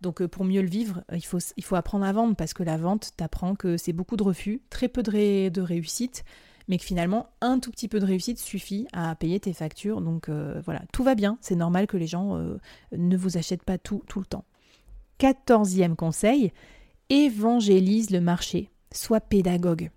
Donc 0.00 0.25
pour 0.26 0.45
mieux 0.45 0.62
le 0.62 0.68
vivre, 0.68 1.02
il 1.12 1.25
faut, 1.25 1.75
apprendre 1.75 2.04
à 2.04 2.12
vendre 2.12 2.35
parce 2.35 2.54
que 2.54 2.62
la 2.62 2.76
vente 2.78 3.12
t'apprend 3.16 3.54
que 3.54 3.76
c'est 3.76 3.95
beaucoup 3.95 4.16
de 4.16 4.23
refus, 4.23 4.62
très 4.68 4.88
peu 4.88 5.02
de, 5.02 5.49
de, 5.49 5.61
réussite, 5.62 6.23
mais 6.68 6.76
que 6.76 6.85
finalement 6.85 7.30
un 7.40 7.59
tout 7.59 7.71
petit 7.71 7.88
peu 7.88 7.99
de 7.99 8.04
réussite 8.04 8.38
suffit 8.38 8.87
à 8.92 9.14
payer 9.14 9.40
tes 9.40 9.54
factures. 9.54 10.02
Donc 10.02 10.28
voilà, 10.28 10.83
tout 10.92 11.02
va 11.02 11.14
bien, 11.14 11.38
c'est 11.40 11.54
normal 11.54 11.87
que 11.87 11.97
les 11.97 12.06
gens 12.06 12.38
ne 12.92 13.16
vous 13.16 13.38
achètent 13.38 13.64
pas 13.64 13.78
tout 13.78 14.02
tout 14.06 14.21
le 14.21 14.26
temps. 14.26 14.45
Quatorzième 15.16 15.97
conseil, 15.97 16.52
évangélise 17.10 18.10
le 18.10 18.20
marché, 18.20 18.70
sois 18.92 19.20
pédagogue. 19.20 19.90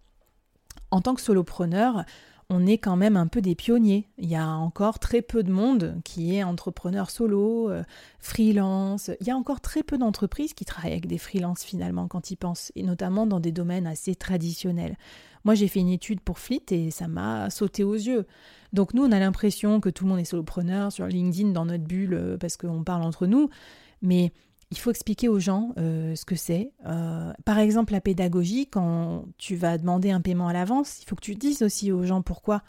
En 0.91 1.01
tant 1.01 1.15
que 1.15 1.21
solopreneur, 1.21 2.03
on 2.51 2.65
est 2.65 2.79
quand 2.79 2.95
même 2.95 3.15
un 3.15 3.27
peu 3.27 3.41
des 3.41 3.53
pionniers. 3.53 4.07
Il 4.17 4.27
y 4.27 4.35
a 4.35 4.47
encore 4.47 4.97
très 4.97 5.21
peu 5.21 5.43
de 5.43 5.51
monde 5.51 6.01
qui 6.03 6.35
est 6.35 6.43
entrepreneur 6.43 7.11
solo, 7.11 7.69
euh, 7.69 7.83
freelance. 8.19 9.11
Il 9.21 9.27
y 9.27 9.31
a 9.31 9.35
encore 9.35 9.61
très 9.61 9.83
peu 9.83 9.99
d'entreprises 9.99 10.53
qui 10.53 10.65
travaillent 10.65 10.93
avec 10.93 11.05
des 11.05 11.19
freelances 11.19 11.63
finalement 11.63 12.07
quand 12.07 12.31
ils 12.31 12.37
pensent, 12.37 12.71
et 12.75 12.81
notamment 12.81 13.27
dans 13.27 13.39
des 13.39 13.51
domaines 13.51 13.85
assez 13.85 14.15
traditionnels. 14.15 14.97
Moi, 15.45 15.53
j'ai 15.53 15.67
fait 15.67 15.79
une 15.79 15.89
étude 15.89 16.21
pour 16.21 16.39
Fleet 16.39 16.65
et 16.71 16.89
ça 16.89 17.07
m'a 17.07 17.51
sauté 17.51 17.83
aux 17.83 17.93
yeux. 17.93 18.25
Donc 18.73 18.95
nous, 18.95 19.03
on 19.03 19.11
a 19.11 19.19
l'impression 19.19 19.79
que 19.79 19.89
tout 19.89 20.05
le 20.05 20.09
monde 20.09 20.19
est 20.19 20.25
solopreneur 20.25 20.91
sur 20.91 21.05
LinkedIn 21.05 21.51
dans 21.51 21.65
notre 21.65 21.83
bulle 21.83 22.13
euh, 22.15 22.37
parce 22.37 22.57
qu'on 22.57 22.83
parle 22.83 23.03
entre 23.03 23.27
nous, 23.27 23.49
mais 24.01 24.33
il 24.71 24.77
faut 24.77 24.91
expliquer 24.91 25.27
aux 25.29 25.39
gens 25.39 25.73
euh, 25.77 26.15
ce 26.15 26.25
que 26.25 26.35
c'est. 26.35 26.71
Euh, 26.85 27.33
par 27.43 27.57
exemple, 27.57 27.93
la 27.93 28.01
pédagogie, 28.01 28.67
quand 28.67 29.25
tu 29.37 29.55
vas 29.55 29.77
demander 29.77 30.11
un 30.11 30.21
paiement 30.21 30.47
à 30.47 30.53
l'avance, 30.53 31.01
il 31.01 31.05
faut 31.07 31.15
que 31.15 31.23
tu 31.23 31.35
dises 31.35 31.63
aussi 31.63 31.91
aux 31.91 32.03
gens 32.03 32.21
pourquoi. 32.21 32.61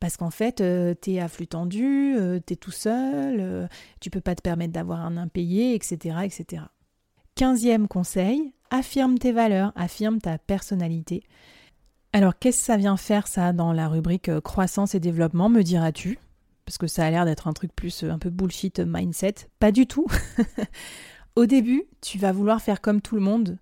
Parce 0.00 0.16
qu'en 0.16 0.30
fait, 0.30 0.60
euh, 0.60 0.94
tu 1.00 1.12
es 1.12 1.20
à 1.20 1.28
flux 1.28 1.46
tendu, 1.46 2.16
tu 2.46 2.52
es 2.54 2.56
tout 2.56 2.70
seul, 2.70 3.68
tu 4.00 4.10
peux 4.10 4.20
pas 4.20 4.34
te 4.34 4.42
permettre 4.42 4.72
d'avoir 4.72 5.00
un 5.00 5.16
impayé, 5.16 5.74
etc., 5.74 6.16
etc. 6.24 6.64
Quinzième 7.34 7.86
conseil, 7.86 8.54
affirme 8.70 9.18
tes 9.18 9.32
valeurs, 9.32 9.72
affirme 9.76 10.20
ta 10.20 10.38
personnalité. 10.38 11.22
Alors, 12.14 12.38
qu'est-ce 12.38 12.58
que 12.58 12.64
ça 12.64 12.76
vient 12.76 12.96
faire 12.96 13.26
ça 13.26 13.52
dans 13.52 13.72
la 13.72 13.88
rubrique 13.88 14.40
croissance 14.40 14.94
et 14.94 15.00
développement, 15.00 15.48
me 15.48 15.62
diras-tu? 15.62 16.18
Parce 16.64 16.78
que 16.78 16.86
ça 16.86 17.06
a 17.06 17.10
l'air 17.10 17.24
d'être 17.24 17.48
un 17.48 17.52
truc 17.52 17.74
plus 17.74 18.04
un 18.04 18.18
peu 18.18 18.30
bullshit 18.30 18.80
mindset. 18.80 19.34
Pas 19.58 19.72
du 19.72 19.86
tout. 19.86 20.06
Au 21.34 21.46
début, 21.46 21.84
tu 22.00 22.18
vas 22.18 22.32
vouloir 22.32 22.60
faire 22.60 22.80
comme 22.80 23.00
tout 23.00 23.14
le 23.14 23.22
monde 23.22 23.58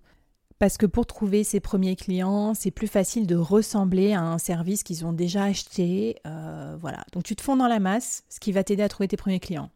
parce 0.59 0.77
que 0.77 0.85
pour 0.85 1.07
trouver 1.07 1.43
ses 1.43 1.59
premiers 1.59 1.95
clients, 1.95 2.53
c'est 2.53 2.69
plus 2.69 2.87
facile 2.87 3.25
de 3.25 3.35
ressembler 3.35 4.13
à 4.13 4.21
un 4.21 4.37
service 4.37 4.83
qu'ils 4.83 5.07
ont 5.07 5.13
déjà 5.13 5.45
acheté. 5.45 6.17
Euh, 6.27 6.77
voilà, 6.79 7.03
donc 7.13 7.23
tu 7.23 7.35
te 7.35 7.41
fonds 7.41 7.55
dans 7.55 7.67
la 7.67 7.79
masse, 7.79 8.25
ce 8.29 8.39
qui 8.39 8.51
va 8.51 8.63
t'aider 8.63 8.83
à 8.83 8.87
trouver 8.87 9.07
tes 9.07 9.17
premiers 9.17 9.39
clients. 9.39 9.71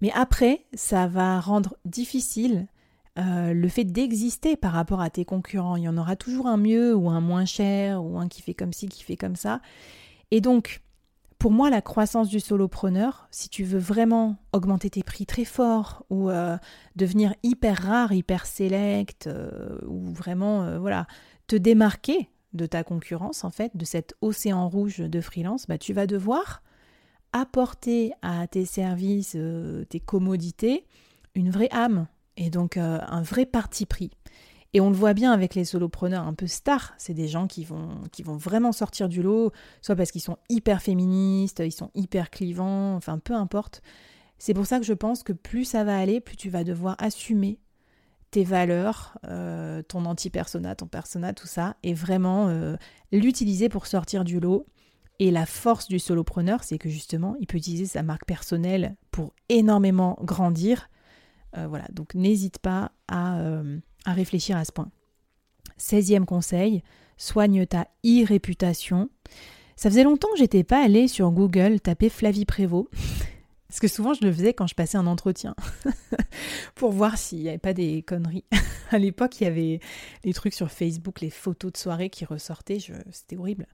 Mais 0.00 0.12
après, 0.14 0.64
ça 0.74 1.08
va 1.08 1.40
rendre 1.40 1.76
difficile 1.84 2.68
euh, 3.18 3.52
le 3.52 3.68
fait 3.68 3.84
d'exister 3.84 4.56
par 4.56 4.72
rapport 4.72 5.00
à 5.00 5.10
tes 5.10 5.24
concurrents. 5.24 5.74
Il 5.74 5.82
y 5.82 5.88
en 5.88 5.98
aura 5.98 6.14
toujours 6.14 6.46
un 6.46 6.56
mieux 6.56 6.94
ou 6.94 7.10
un 7.10 7.20
moins 7.20 7.44
cher 7.44 8.04
ou 8.04 8.16
un 8.18 8.28
qui 8.28 8.42
fait 8.42 8.54
comme 8.54 8.72
ci, 8.72 8.88
qui 8.88 9.02
fait 9.02 9.16
comme 9.16 9.36
ça. 9.36 9.60
Et 10.30 10.40
donc, 10.40 10.82
pour 11.42 11.50
moi, 11.50 11.70
la 11.70 11.82
croissance 11.82 12.28
du 12.28 12.38
solopreneur, 12.38 13.26
si 13.32 13.48
tu 13.48 13.64
veux 13.64 13.80
vraiment 13.80 14.36
augmenter 14.52 14.90
tes 14.90 15.02
prix 15.02 15.26
très 15.26 15.44
fort 15.44 16.06
ou 16.08 16.30
euh, 16.30 16.56
devenir 16.94 17.34
hyper 17.42 17.82
rare, 17.82 18.12
hyper 18.12 18.46
select, 18.46 19.26
euh, 19.26 19.76
ou 19.88 20.12
vraiment 20.12 20.62
euh, 20.62 20.78
voilà, 20.78 21.08
te 21.48 21.56
démarquer 21.56 22.30
de 22.52 22.64
ta 22.64 22.84
concurrence, 22.84 23.42
en 23.42 23.50
fait, 23.50 23.76
de 23.76 23.84
cet 23.84 24.14
océan 24.20 24.68
rouge 24.68 24.98
de 24.98 25.20
freelance, 25.20 25.66
bah, 25.66 25.78
tu 25.78 25.92
vas 25.92 26.06
devoir 26.06 26.62
apporter 27.32 28.12
à 28.22 28.46
tes 28.46 28.64
services, 28.64 29.36
tes 29.88 29.98
commodités, 29.98 30.86
une 31.34 31.50
vraie 31.50 31.72
âme 31.72 32.06
et 32.36 32.50
donc 32.50 32.76
un 32.76 33.22
vrai 33.22 33.46
parti 33.46 33.84
pris. 33.84 34.12
Et 34.74 34.80
on 34.80 34.88
le 34.88 34.96
voit 34.96 35.12
bien 35.12 35.32
avec 35.32 35.54
les 35.54 35.64
solopreneurs 35.64 36.26
un 36.26 36.32
peu 36.32 36.46
stars, 36.46 36.94
c'est 36.96 37.12
des 37.12 37.28
gens 37.28 37.46
qui 37.46 37.64
vont, 37.64 37.90
qui 38.10 38.22
vraiment 38.22 38.72
sortir 38.72 39.08
du 39.08 39.22
lot, 39.22 39.52
soit 39.82 39.96
parce 39.96 40.10
qu'ils 40.10 40.22
sont 40.22 40.38
hyper 40.48 40.80
féministes, 40.80 41.60
ils 41.64 41.72
sont 41.72 41.90
hyper 41.94 42.30
clivants, 42.30 42.94
enfin 42.94 43.18
peu 43.18 43.34
importe. 43.34 43.82
C'est 44.38 44.54
pour 44.54 44.66
ça 44.66 44.80
que 44.80 44.86
je 44.86 44.94
pense 44.94 45.22
que 45.22 45.34
plus 45.34 45.64
ça 45.64 45.84
va 45.84 45.98
aller, 45.98 46.20
plus 46.20 46.36
tu 46.36 46.48
vas 46.48 46.64
devoir 46.64 46.96
assumer 46.98 47.60
tes 48.30 48.44
valeurs, 48.44 49.18
euh, 49.28 49.82
ton 49.82 50.06
anti-persona, 50.06 50.74
ton 50.74 50.86
persona, 50.86 51.34
tout 51.34 51.46
ça, 51.46 51.76
et 51.82 51.92
vraiment 51.92 52.48
euh, 52.48 52.76
l'utiliser 53.12 53.68
pour 53.68 53.86
sortir 53.86 54.24
du 54.24 54.40
lot. 54.40 54.66
Et 55.18 55.30
la 55.30 55.44
force 55.44 55.86
du 55.86 55.98
solopreneur, 55.98 56.64
c'est 56.64 56.78
que 56.78 56.88
justement, 56.88 57.36
il 57.38 57.46
peut 57.46 57.58
utiliser 57.58 57.84
sa 57.84 58.02
marque 58.02 58.24
personnelle 58.24 58.96
pour 59.10 59.34
énormément 59.50 60.18
grandir. 60.22 60.88
Euh, 61.58 61.66
voilà, 61.68 61.84
donc 61.92 62.14
n'hésite 62.14 62.58
pas 62.58 62.90
à 63.08 63.38
à 64.04 64.12
réfléchir 64.12 64.56
à 64.56 64.64
ce 64.64 64.72
point. 64.72 64.90
16e 65.78 66.24
conseil, 66.24 66.82
soigne 67.16 67.66
ta 67.66 67.88
e-réputation. 68.04 69.08
Ça 69.76 69.90
faisait 69.90 70.04
longtemps 70.04 70.30
que 70.32 70.38
j'étais 70.38 70.64
pas 70.64 70.84
allée 70.84 71.08
sur 71.08 71.30
Google 71.30 71.80
taper 71.80 72.08
Flavie 72.08 72.44
Prévost. 72.44 72.88
Parce 73.68 73.80
que 73.80 73.88
souvent 73.88 74.12
je 74.12 74.22
le 74.22 74.30
faisais 74.30 74.52
quand 74.52 74.66
je 74.66 74.74
passais 74.74 74.98
un 74.98 75.06
entretien. 75.06 75.56
pour 76.74 76.92
voir 76.92 77.16
s'il 77.16 77.38
n'y 77.38 77.48
avait 77.48 77.58
pas 77.58 77.72
des 77.72 78.02
conneries. 78.02 78.44
à 78.90 78.98
l'époque, 78.98 79.40
il 79.40 79.44
y 79.44 79.46
avait 79.46 79.80
les 80.24 80.34
trucs 80.34 80.52
sur 80.52 80.70
Facebook, 80.70 81.20
les 81.20 81.30
photos 81.30 81.72
de 81.72 81.78
soirée 81.78 82.10
qui 82.10 82.26
ressortaient. 82.26 82.78
C'était 83.10 83.36
horrible. 83.36 83.66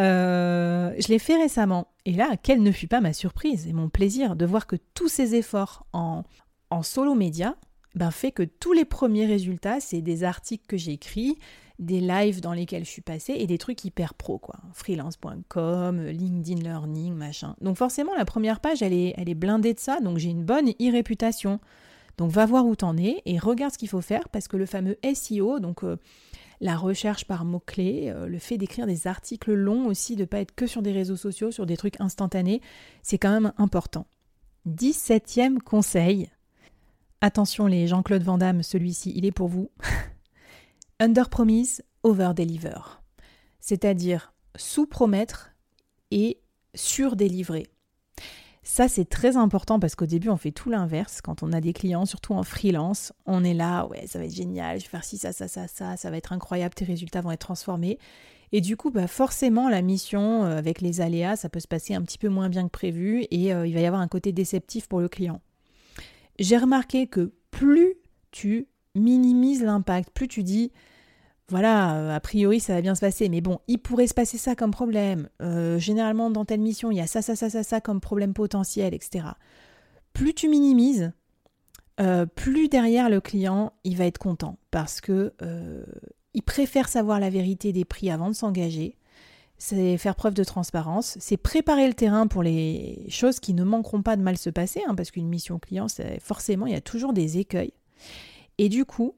Euh, 0.00 0.92
je 0.98 1.08
l'ai 1.08 1.18
fait 1.18 1.36
récemment. 1.36 1.88
Et 2.06 2.12
là, 2.12 2.36
quelle 2.42 2.62
ne 2.62 2.72
fut 2.72 2.88
pas 2.88 3.00
ma 3.00 3.12
surprise 3.12 3.68
et 3.68 3.72
mon 3.72 3.88
plaisir 3.88 4.34
de 4.34 4.46
voir 4.46 4.66
que 4.66 4.76
tous 4.94 5.08
ces 5.08 5.36
efforts 5.36 5.86
en, 5.92 6.24
en 6.70 6.82
solo 6.82 7.14
média 7.14 7.56
ben, 7.94 8.10
fait 8.10 8.32
que 8.32 8.42
tous 8.42 8.72
les 8.72 8.84
premiers 8.84 9.26
résultats, 9.26 9.80
c'est 9.80 10.02
des 10.02 10.24
articles 10.24 10.64
que 10.66 10.76
j'ai 10.76 10.92
écrits, 10.92 11.38
des 11.78 12.00
lives 12.00 12.40
dans 12.40 12.52
lesquels 12.52 12.84
je 12.84 12.90
suis 12.90 13.02
passée 13.02 13.34
et 13.38 13.46
des 13.46 13.58
trucs 13.58 13.84
hyper 13.84 14.14
pro, 14.14 14.38
quoi. 14.38 14.56
Freelance.com, 14.74 16.04
LinkedIn 16.06 16.60
Learning, 16.60 17.14
machin. 17.14 17.56
Donc 17.60 17.76
forcément, 17.76 18.14
la 18.14 18.24
première 18.24 18.60
page, 18.60 18.82
elle 18.82 18.92
est, 18.92 19.14
elle 19.16 19.34
blindée 19.34 19.74
de 19.74 19.80
ça, 19.80 20.00
donc 20.00 20.18
j'ai 20.18 20.28
une 20.28 20.44
bonne 20.44 20.70
e-réputation. 20.80 21.58
Donc 22.18 22.30
va 22.30 22.44
voir 22.44 22.66
où 22.66 22.76
t'en 22.76 22.98
es 22.98 23.22
et 23.24 23.38
regarde 23.38 23.72
ce 23.72 23.78
qu'il 23.78 23.88
faut 23.88 24.02
faire 24.02 24.28
parce 24.28 24.46
que 24.46 24.58
le 24.58 24.66
fameux 24.66 24.98
SEO, 25.14 25.58
donc 25.58 25.84
euh, 25.84 25.96
la 26.60 26.76
recherche 26.76 27.24
par 27.24 27.46
mots-clés, 27.46 28.12
euh, 28.14 28.26
le 28.26 28.38
fait 28.38 28.58
d'écrire 28.58 28.86
des 28.86 29.06
articles 29.06 29.52
longs 29.52 29.86
aussi, 29.86 30.16
de 30.16 30.22
ne 30.22 30.26
pas 30.26 30.40
être 30.40 30.54
que 30.54 30.66
sur 30.66 30.82
des 30.82 30.92
réseaux 30.92 31.16
sociaux, 31.16 31.50
sur 31.50 31.64
des 31.64 31.78
trucs 31.78 31.98
instantanés, 31.98 32.60
c'est 33.02 33.16
quand 33.16 33.32
même 33.32 33.54
important. 33.56 34.06
17e 34.68 35.58
conseil. 35.58 36.28
Attention 37.22 37.66
les 37.66 37.86
Jean-Claude 37.86 38.22
Van 38.22 38.38
Damme, 38.38 38.62
celui-ci, 38.62 39.12
il 39.14 39.26
est 39.26 39.32
pour 39.32 39.48
vous. 39.48 39.70
Under 41.00 41.28
promise, 41.28 41.82
over 42.02 42.32
deliver. 42.34 42.80
C'est-à-dire 43.58 44.32
sous-promettre 44.56 45.50
et 46.10 46.40
sur-délivrer. 46.74 47.66
Ça, 48.62 48.88
c'est 48.88 49.04
très 49.04 49.36
important 49.36 49.78
parce 49.78 49.94
qu'au 49.96 50.06
début, 50.06 50.30
on 50.30 50.38
fait 50.38 50.50
tout 50.50 50.70
l'inverse. 50.70 51.20
Quand 51.20 51.42
on 51.42 51.52
a 51.52 51.60
des 51.60 51.74
clients, 51.74 52.06
surtout 52.06 52.32
en 52.32 52.42
freelance, 52.42 53.12
on 53.26 53.44
est 53.44 53.54
là, 53.54 53.86
ouais, 53.86 54.06
ça 54.06 54.18
va 54.18 54.24
être 54.24 54.34
génial, 54.34 54.78
je 54.78 54.84
vais 54.84 54.90
faire 54.90 55.04
ci, 55.04 55.18
ça, 55.18 55.32
ça, 55.32 55.46
ça, 55.46 55.68
ça, 55.68 55.98
ça 55.98 56.10
va 56.10 56.16
être 56.16 56.32
incroyable, 56.32 56.74
tes 56.74 56.86
résultats 56.86 57.20
vont 57.20 57.32
être 57.32 57.40
transformés. 57.40 57.98
Et 58.52 58.62
du 58.62 58.76
coup, 58.76 58.90
bah 58.90 59.06
forcément, 59.06 59.68
la 59.68 59.82
mission 59.82 60.44
euh, 60.44 60.56
avec 60.56 60.80
les 60.80 61.00
aléas, 61.02 61.36
ça 61.36 61.50
peut 61.50 61.60
se 61.60 61.68
passer 61.68 61.94
un 61.94 62.02
petit 62.02 62.18
peu 62.18 62.28
moins 62.28 62.48
bien 62.48 62.64
que 62.64 62.70
prévu 62.70 63.26
et 63.30 63.52
euh, 63.52 63.66
il 63.66 63.74
va 63.74 63.80
y 63.80 63.86
avoir 63.86 64.00
un 64.00 64.08
côté 64.08 64.32
déceptif 64.32 64.88
pour 64.88 65.00
le 65.00 65.08
client. 65.08 65.40
J'ai 66.40 66.56
remarqué 66.56 67.06
que 67.06 67.32
plus 67.50 67.94
tu 68.30 68.66
minimises 68.94 69.62
l'impact, 69.62 70.10
plus 70.10 70.26
tu 70.26 70.42
dis 70.42 70.72
voilà, 71.48 71.96
euh, 71.96 72.16
a 72.16 72.20
priori 72.20 72.60
ça 72.60 72.74
va 72.74 72.80
bien 72.80 72.94
se 72.94 73.00
passer, 73.00 73.28
mais 73.28 73.40
bon, 73.40 73.58
il 73.68 73.78
pourrait 73.78 74.06
se 74.06 74.14
passer 74.14 74.38
ça 74.38 74.54
comme 74.54 74.70
problème. 74.70 75.28
Euh, 75.42 75.78
généralement 75.78 76.30
dans 76.30 76.46
telle 76.46 76.60
mission, 76.60 76.90
il 76.90 76.96
y 76.96 77.00
a 77.00 77.06
ça, 77.06 77.20
ça, 77.22 77.36
ça, 77.36 77.50
ça, 77.50 77.62
ça 77.62 77.80
comme 77.80 78.00
problème 78.00 78.32
potentiel, 78.32 78.94
etc. 78.94 79.26
Plus 80.14 80.32
tu 80.32 80.48
minimises, 80.48 81.12
euh, 82.00 82.24
plus 82.24 82.68
derrière 82.68 83.10
le 83.10 83.20
client, 83.20 83.74
il 83.84 83.96
va 83.96 84.06
être 84.06 84.18
content 84.18 84.56
parce 84.70 85.00
que 85.02 85.34
il 86.32 86.42
préfère 86.42 86.88
savoir 86.88 87.20
la 87.20 87.28
vérité 87.28 87.72
des 87.72 87.84
prix 87.84 88.10
avant 88.10 88.28
de 88.28 88.34
s'engager. 88.34 88.96
C'est 89.62 89.98
faire 89.98 90.14
preuve 90.14 90.32
de 90.32 90.42
transparence, 90.42 91.18
c'est 91.20 91.36
préparer 91.36 91.86
le 91.86 91.92
terrain 91.92 92.26
pour 92.26 92.42
les 92.42 93.04
choses 93.10 93.40
qui 93.40 93.52
ne 93.52 93.62
manqueront 93.62 94.00
pas 94.00 94.16
de 94.16 94.22
mal 94.22 94.38
se 94.38 94.48
passer, 94.48 94.80
hein, 94.88 94.94
parce 94.94 95.10
qu'une 95.10 95.28
mission 95.28 95.58
client, 95.58 95.86
forcément, 96.18 96.64
il 96.64 96.72
y 96.72 96.76
a 96.76 96.80
toujours 96.80 97.12
des 97.12 97.36
écueils. 97.36 97.74
Et 98.56 98.70
du 98.70 98.86
coup, 98.86 99.16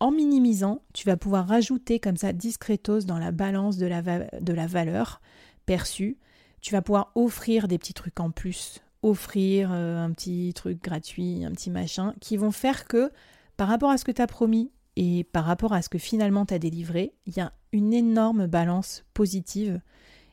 en 0.00 0.10
minimisant, 0.10 0.82
tu 0.94 1.06
vas 1.06 1.16
pouvoir 1.16 1.46
rajouter 1.46 2.00
comme 2.00 2.16
ça 2.16 2.32
discretos 2.32 3.02
dans 3.02 3.20
la 3.20 3.30
balance 3.30 3.76
de 3.76 3.86
la, 3.86 4.02
de 4.02 4.52
la 4.52 4.66
valeur 4.66 5.20
perçue. 5.64 6.18
Tu 6.60 6.72
vas 6.72 6.82
pouvoir 6.82 7.12
offrir 7.14 7.68
des 7.68 7.78
petits 7.78 7.94
trucs 7.94 8.18
en 8.18 8.32
plus, 8.32 8.82
offrir 9.02 9.70
euh, 9.72 10.04
un 10.04 10.10
petit 10.10 10.52
truc 10.56 10.82
gratuit, 10.82 11.44
un 11.44 11.52
petit 11.52 11.70
machin, 11.70 12.14
qui 12.20 12.36
vont 12.36 12.50
faire 12.50 12.88
que 12.88 13.12
par 13.56 13.68
rapport 13.68 13.90
à 13.90 13.96
ce 13.96 14.04
que 14.04 14.10
tu 14.10 14.20
as 14.20 14.26
promis 14.26 14.72
et 14.96 15.22
par 15.22 15.44
rapport 15.44 15.72
à 15.72 15.82
ce 15.82 15.88
que 15.88 15.98
finalement 15.98 16.46
tu 16.46 16.54
as 16.54 16.58
délivré, 16.58 17.14
il 17.26 17.36
y 17.36 17.40
a 17.40 17.52
une 17.74 17.92
énorme 17.92 18.46
balance 18.46 19.04
positive. 19.12 19.80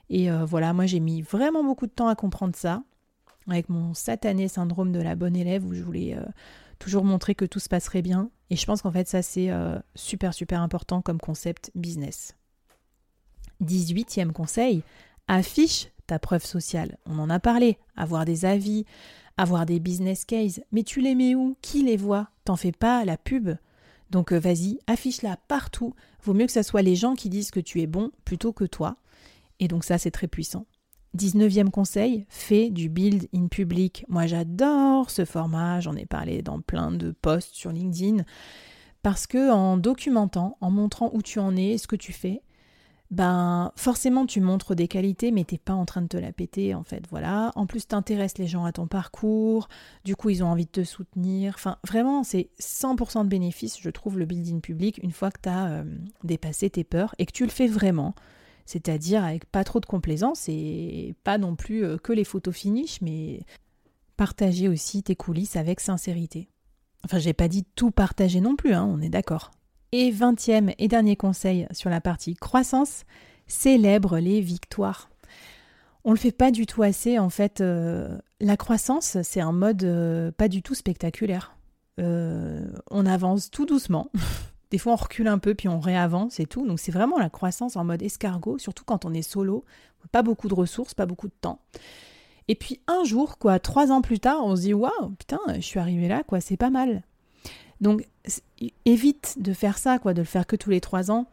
Et 0.09 0.31
euh, 0.31 0.45
voilà, 0.45 0.73
moi 0.73 0.85
j'ai 0.85 0.99
mis 0.99 1.21
vraiment 1.21 1.63
beaucoup 1.63 1.87
de 1.87 1.91
temps 1.91 2.07
à 2.07 2.15
comprendre 2.15 2.55
ça, 2.55 2.83
avec 3.47 3.67
mon 3.67 3.93
satané 3.93 4.47
syndrome 4.47 4.91
de 4.91 5.01
la 5.01 5.15
bonne 5.15 5.35
élève 5.35 5.65
où 5.65 5.73
je 5.73 5.81
voulais 5.81 6.15
euh, 6.15 6.23
toujours 6.79 7.03
montrer 7.03 7.33
que 7.33 7.45
tout 7.45 7.59
se 7.59 7.67
passerait 7.67 8.03
bien. 8.03 8.29
Et 8.51 8.55
je 8.55 8.65
pense 8.65 8.81
qu'en 8.81 8.91
fait, 8.91 9.07
ça, 9.07 9.21
c'est 9.21 9.49
euh, 9.49 9.79
super, 9.95 10.33
super 10.33 10.61
important 10.61 11.01
comme 11.01 11.19
concept 11.19 11.71
business. 11.73 12.35
18e 13.63 14.31
conseil, 14.31 14.83
affiche 15.27 15.89
ta 16.07 16.19
preuve 16.19 16.45
sociale. 16.45 16.97
On 17.05 17.17
en 17.17 17.29
a 17.29 17.39
parlé, 17.39 17.77
avoir 17.95 18.25
des 18.25 18.45
avis, 18.45 18.85
avoir 19.37 19.65
des 19.65 19.79
business 19.79 20.25
cases, 20.25 20.61
mais 20.71 20.83
tu 20.83 21.01
les 21.01 21.15
mets 21.15 21.35
où? 21.35 21.55
Qui 21.61 21.83
les 21.83 21.97
voit? 21.97 22.29
T'en 22.43 22.55
fais 22.55 22.71
pas 22.71 23.05
la 23.05 23.17
pub? 23.17 23.51
Donc 24.11 24.33
euh, 24.33 24.39
vas-y, 24.39 24.79
affiche-la 24.87 25.37
partout. 25.47 25.95
Vaut 26.23 26.33
mieux 26.33 26.45
que 26.45 26.51
ce 26.51 26.61
soit 26.61 26.81
les 26.81 26.95
gens 26.95 27.15
qui 27.15 27.29
disent 27.29 27.49
que 27.49 27.59
tu 27.59 27.81
es 27.81 27.87
bon 27.87 28.11
plutôt 28.25 28.53
que 28.53 28.65
toi. 28.65 28.97
Et 29.59 29.67
donc 29.67 29.83
ça, 29.83 29.97
c'est 29.97 30.11
très 30.11 30.27
puissant. 30.27 30.65
19e 31.17 31.69
conseil, 31.69 32.25
fais 32.29 32.69
du 32.69 32.89
build 32.89 33.27
in 33.33 33.47
public. 33.47 34.05
Moi 34.07 34.27
j'adore 34.27 35.09
ce 35.09 35.25
format, 35.25 35.81
j'en 35.81 35.95
ai 35.95 36.05
parlé 36.05 36.41
dans 36.41 36.61
plein 36.61 36.91
de 36.91 37.11
posts 37.11 37.53
sur 37.53 37.71
LinkedIn, 37.71 38.23
parce 39.03 39.27
que 39.27 39.51
en 39.51 39.75
documentant, 39.75 40.57
en 40.61 40.71
montrant 40.71 41.09
où 41.13 41.21
tu 41.21 41.39
en 41.39 41.55
es, 41.57 41.77
ce 41.77 41.87
que 41.87 41.97
tu 41.97 42.13
fais, 42.13 42.41
ben 43.11 43.71
forcément 43.75 44.25
tu 44.25 44.41
montres 44.41 44.73
des 44.73 44.87
qualités, 44.87 45.31
mais 45.31 45.43
t'es 45.43 45.57
pas 45.57 45.73
en 45.73 45.85
train 45.85 46.01
de 46.01 46.07
te 46.07 46.17
la 46.17 46.31
péter 46.31 46.73
en 46.73 46.83
fait, 46.83 47.03
voilà. 47.09 47.51
En 47.55 47.65
plus 47.65 47.87
t'intéresses 47.87 48.37
les 48.37 48.47
gens 48.47 48.65
à 48.65 48.71
ton 48.71 48.87
parcours, 48.87 49.67
du 50.05 50.15
coup 50.15 50.29
ils 50.29 50.43
ont 50.43 50.47
envie 50.47 50.65
de 50.65 50.71
te 50.71 50.83
soutenir. 50.83 51.53
Enfin 51.55 51.77
vraiment 51.85 52.23
c'est 52.23 52.49
100% 52.59 53.23
de 53.23 53.29
bénéfice, 53.29 53.79
je 53.79 53.89
trouve, 53.89 54.17
le 54.17 54.25
build 54.25 54.47
in 54.53 54.59
public, 54.59 54.99
une 55.03 55.11
fois 55.11 55.29
que 55.29 55.41
tu 55.43 55.49
as 55.49 55.67
euh, 55.67 55.83
dépassé 56.23 56.69
tes 56.69 56.83
peurs 56.83 57.13
et 57.19 57.25
que 57.25 57.33
tu 57.33 57.43
le 57.43 57.51
fais 57.51 57.67
vraiment 57.67 58.15
c'est-à-dire 58.65 59.25
avec 59.25 59.45
pas 59.45 59.63
trop 59.63 59.81
de 59.81 59.85
complaisance 59.85 60.47
et 60.47 61.13
pas 61.23 61.37
non 61.37 61.55
plus 61.55 61.83
euh, 61.83 61.97
que 61.97 62.13
les 62.13 62.23
photos 62.23 62.55
finish, 62.55 63.01
mais 63.01 63.41
partager 64.15 64.69
aussi 64.69 65.03
tes 65.03 65.15
coulisses 65.15 65.57
avec 65.57 65.79
sincérité. 65.79 66.47
Enfin, 67.03 67.19
j'ai 67.19 67.33
pas 67.33 67.47
dit 67.47 67.65
tout 67.75 67.91
partager 67.91 68.39
non 68.39 68.55
plus, 68.55 68.73
hein, 68.73 68.87
on 68.89 69.01
est 69.01 69.09
d'accord. 69.09 69.51
Et 69.91 70.11
vingtième 70.11 70.71
et 70.77 70.87
dernier 70.87 71.15
conseil 71.15 71.67
sur 71.71 71.89
la 71.89 71.99
partie 71.99 72.35
croissance, 72.35 73.03
célèbre 73.47 74.19
les 74.19 74.39
victoires. 74.39 75.09
On 76.03 76.11
le 76.11 76.17
fait 76.17 76.31
pas 76.31 76.51
du 76.51 76.65
tout 76.65 76.81
assez 76.81 77.19
en 77.19 77.29
fait. 77.29 77.61
Euh, 77.61 78.17
la 78.39 78.57
croissance, 78.57 79.17
c'est 79.21 79.41
un 79.41 79.51
mode 79.51 79.83
euh, 79.83 80.31
pas 80.31 80.47
du 80.47 80.61
tout 80.61 80.75
spectaculaire. 80.75 81.55
on 81.97 83.05
avance 83.05 83.51
tout 83.51 83.65
doucement. 83.65 84.09
Des 84.71 84.77
fois, 84.77 84.93
on 84.93 84.95
recule 84.95 85.27
un 85.27 85.37
peu, 85.37 85.53
puis 85.53 85.67
on 85.67 85.81
réavance 85.81 86.39
et 86.39 86.45
tout. 86.45 86.65
Donc, 86.65 86.79
c'est 86.79 86.93
vraiment 86.93 87.19
la 87.19 87.29
croissance 87.29 87.75
en 87.75 87.83
mode 87.83 88.01
escargot, 88.01 88.57
surtout 88.57 88.85
quand 88.85 89.03
on 89.03 89.13
est 89.13 89.21
solo. 89.21 89.65
Pas 90.13 90.23
beaucoup 90.23 90.47
de 90.47 90.53
ressources, 90.53 90.93
pas 90.93 91.05
beaucoup 91.05 91.27
de 91.27 91.33
temps. 91.39 91.59
Et 92.47 92.55
puis, 92.55 92.81
un 92.87 93.03
jour, 93.03 93.37
quoi, 93.37 93.59
trois 93.59 93.91
ans 93.91 94.01
plus 94.01 94.19
tard, 94.19 94.43
on 94.43 94.55
se 94.55 94.61
dit 94.61 94.73
Waouh, 94.73 95.09
putain, 95.19 95.39
je 95.55 95.59
suis 95.59 95.79
arrivé 95.79 96.07
là, 96.07 96.23
quoi, 96.23 96.39
c'est 96.39 96.57
pas 96.57 96.69
mal. 96.69 97.03
Donc, 97.81 98.07
évite 98.85 99.37
de 99.39 99.53
faire 99.53 99.77
ça, 99.77 99.99
quoi, 99.99 100.13
de 100.13 100.21
le 100.21 100.25
faire 100.25 100.47
que 100.47 100.55
tous 100.55 100.69
les 100.69 100.81
trois 100.81 101.11
ans. 101.11 101.25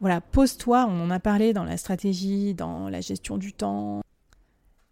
Voilà, 0.00 0.20
pose-toi, 0.20 0.86
on 0.88 1.00
en 1.02 1.10
a 1.10 1.20
parlé 1.20 1.52
dans 1.52 1.64
la 1.64 1.76
stratégie, 1.76 2.54
dans 2.54 2.88
la 2.88 3.00
gestion 3.00 3.36
du 3.36 3.52
temps. 3.52 4.00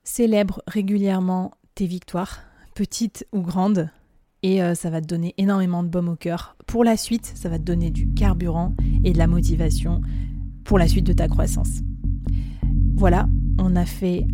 Célèbre 0.05 0.63
régulièrement 0.67 1.53
tes 1.75 1.87
victoires, 1.87 2.41
petites 2.75 3.27
ou 3.33 3.41
grandes 3.41 3.91
et 4.43 4.63
euh, 4.63 4.75
ça 4.75 4.91
va 4.91 5.01
te 5.01 5.07
donner 5.07 5.35
énormément 5.37 5.83
de 5.83 5.89
baume 5.89 6.09
au 6.09 6.17
cœur. 6.17 6.57
Pour 6.67 6.85
la 6.85 6.97
suite, 6.97 7.33
ça 7.35 7.49
va 7.49 7.59
te 7.59 7.65
donner 7.65 7.91
du 7.91 8.13
carburant 8.13 8.75
et 9.05 9.13
de 9.13 9.19
la 9.19 9.27
motivation 9.27 10.01
pour 10.65 10.79
la 10.79 10.87
suite 10.87 11.07
de 11.07 11.13
ta 11.13 11.29
croissance. 11.29 11.81
Voilà, 12.95 13.27
on 13.59 13.75
a 13.75 13.85
fait 13.85 14.27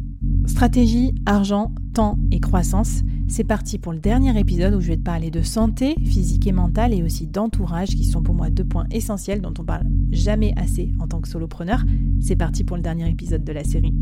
stratégie, 0.47 1.15
argent, 1.27 1.73
temps 1.95 2.19
et 2.31 2.41
croissance. 2.41 3.03
C'est 3.37 3.43
parti 3.43 3.79
pour 3.79 3.93
le 3.93 3.99
dernier 3.99 4.39
épisode 4.39 4.75
où 4.75 4.81
je 4.81 4.87
vais 4.87 4.97
te 4.97 5.03
parler 5.03 5.33
de 5.33 5.43
santé 5.43 5.97
physique 6.05 6.47
et 6.47 6.53
mentale 6.53 6.95
et 6.95 7.03
aussi 7.03 7.27
d'entourage 7.27 7.89
qui 7.89 8.05
sont 8.05 8.23
pour 8.23 8.33
moi 8.33 8.49
deux 8.49 8.63
points 8.63 8.87
essentiels 8.93 9.41
dont 9.41 9.53
on 9.59 9.65
parle 9.65 9.89
jamais 10.13 10.55
assez 10.57 10.93
en 11.01 11.09
tant 11.09 11.21
que 11.21 11.27
solopreneur. 11.27 11.83
C'est 12.21 12.37
parti 12.37 12.63
pour 12.63 12.77
le 12.77 12.83
dernier 12.85 13.11
épisode 13.11 13.43
de 13.43 13.53
la 13.53 13.65
série. 13.65 13.93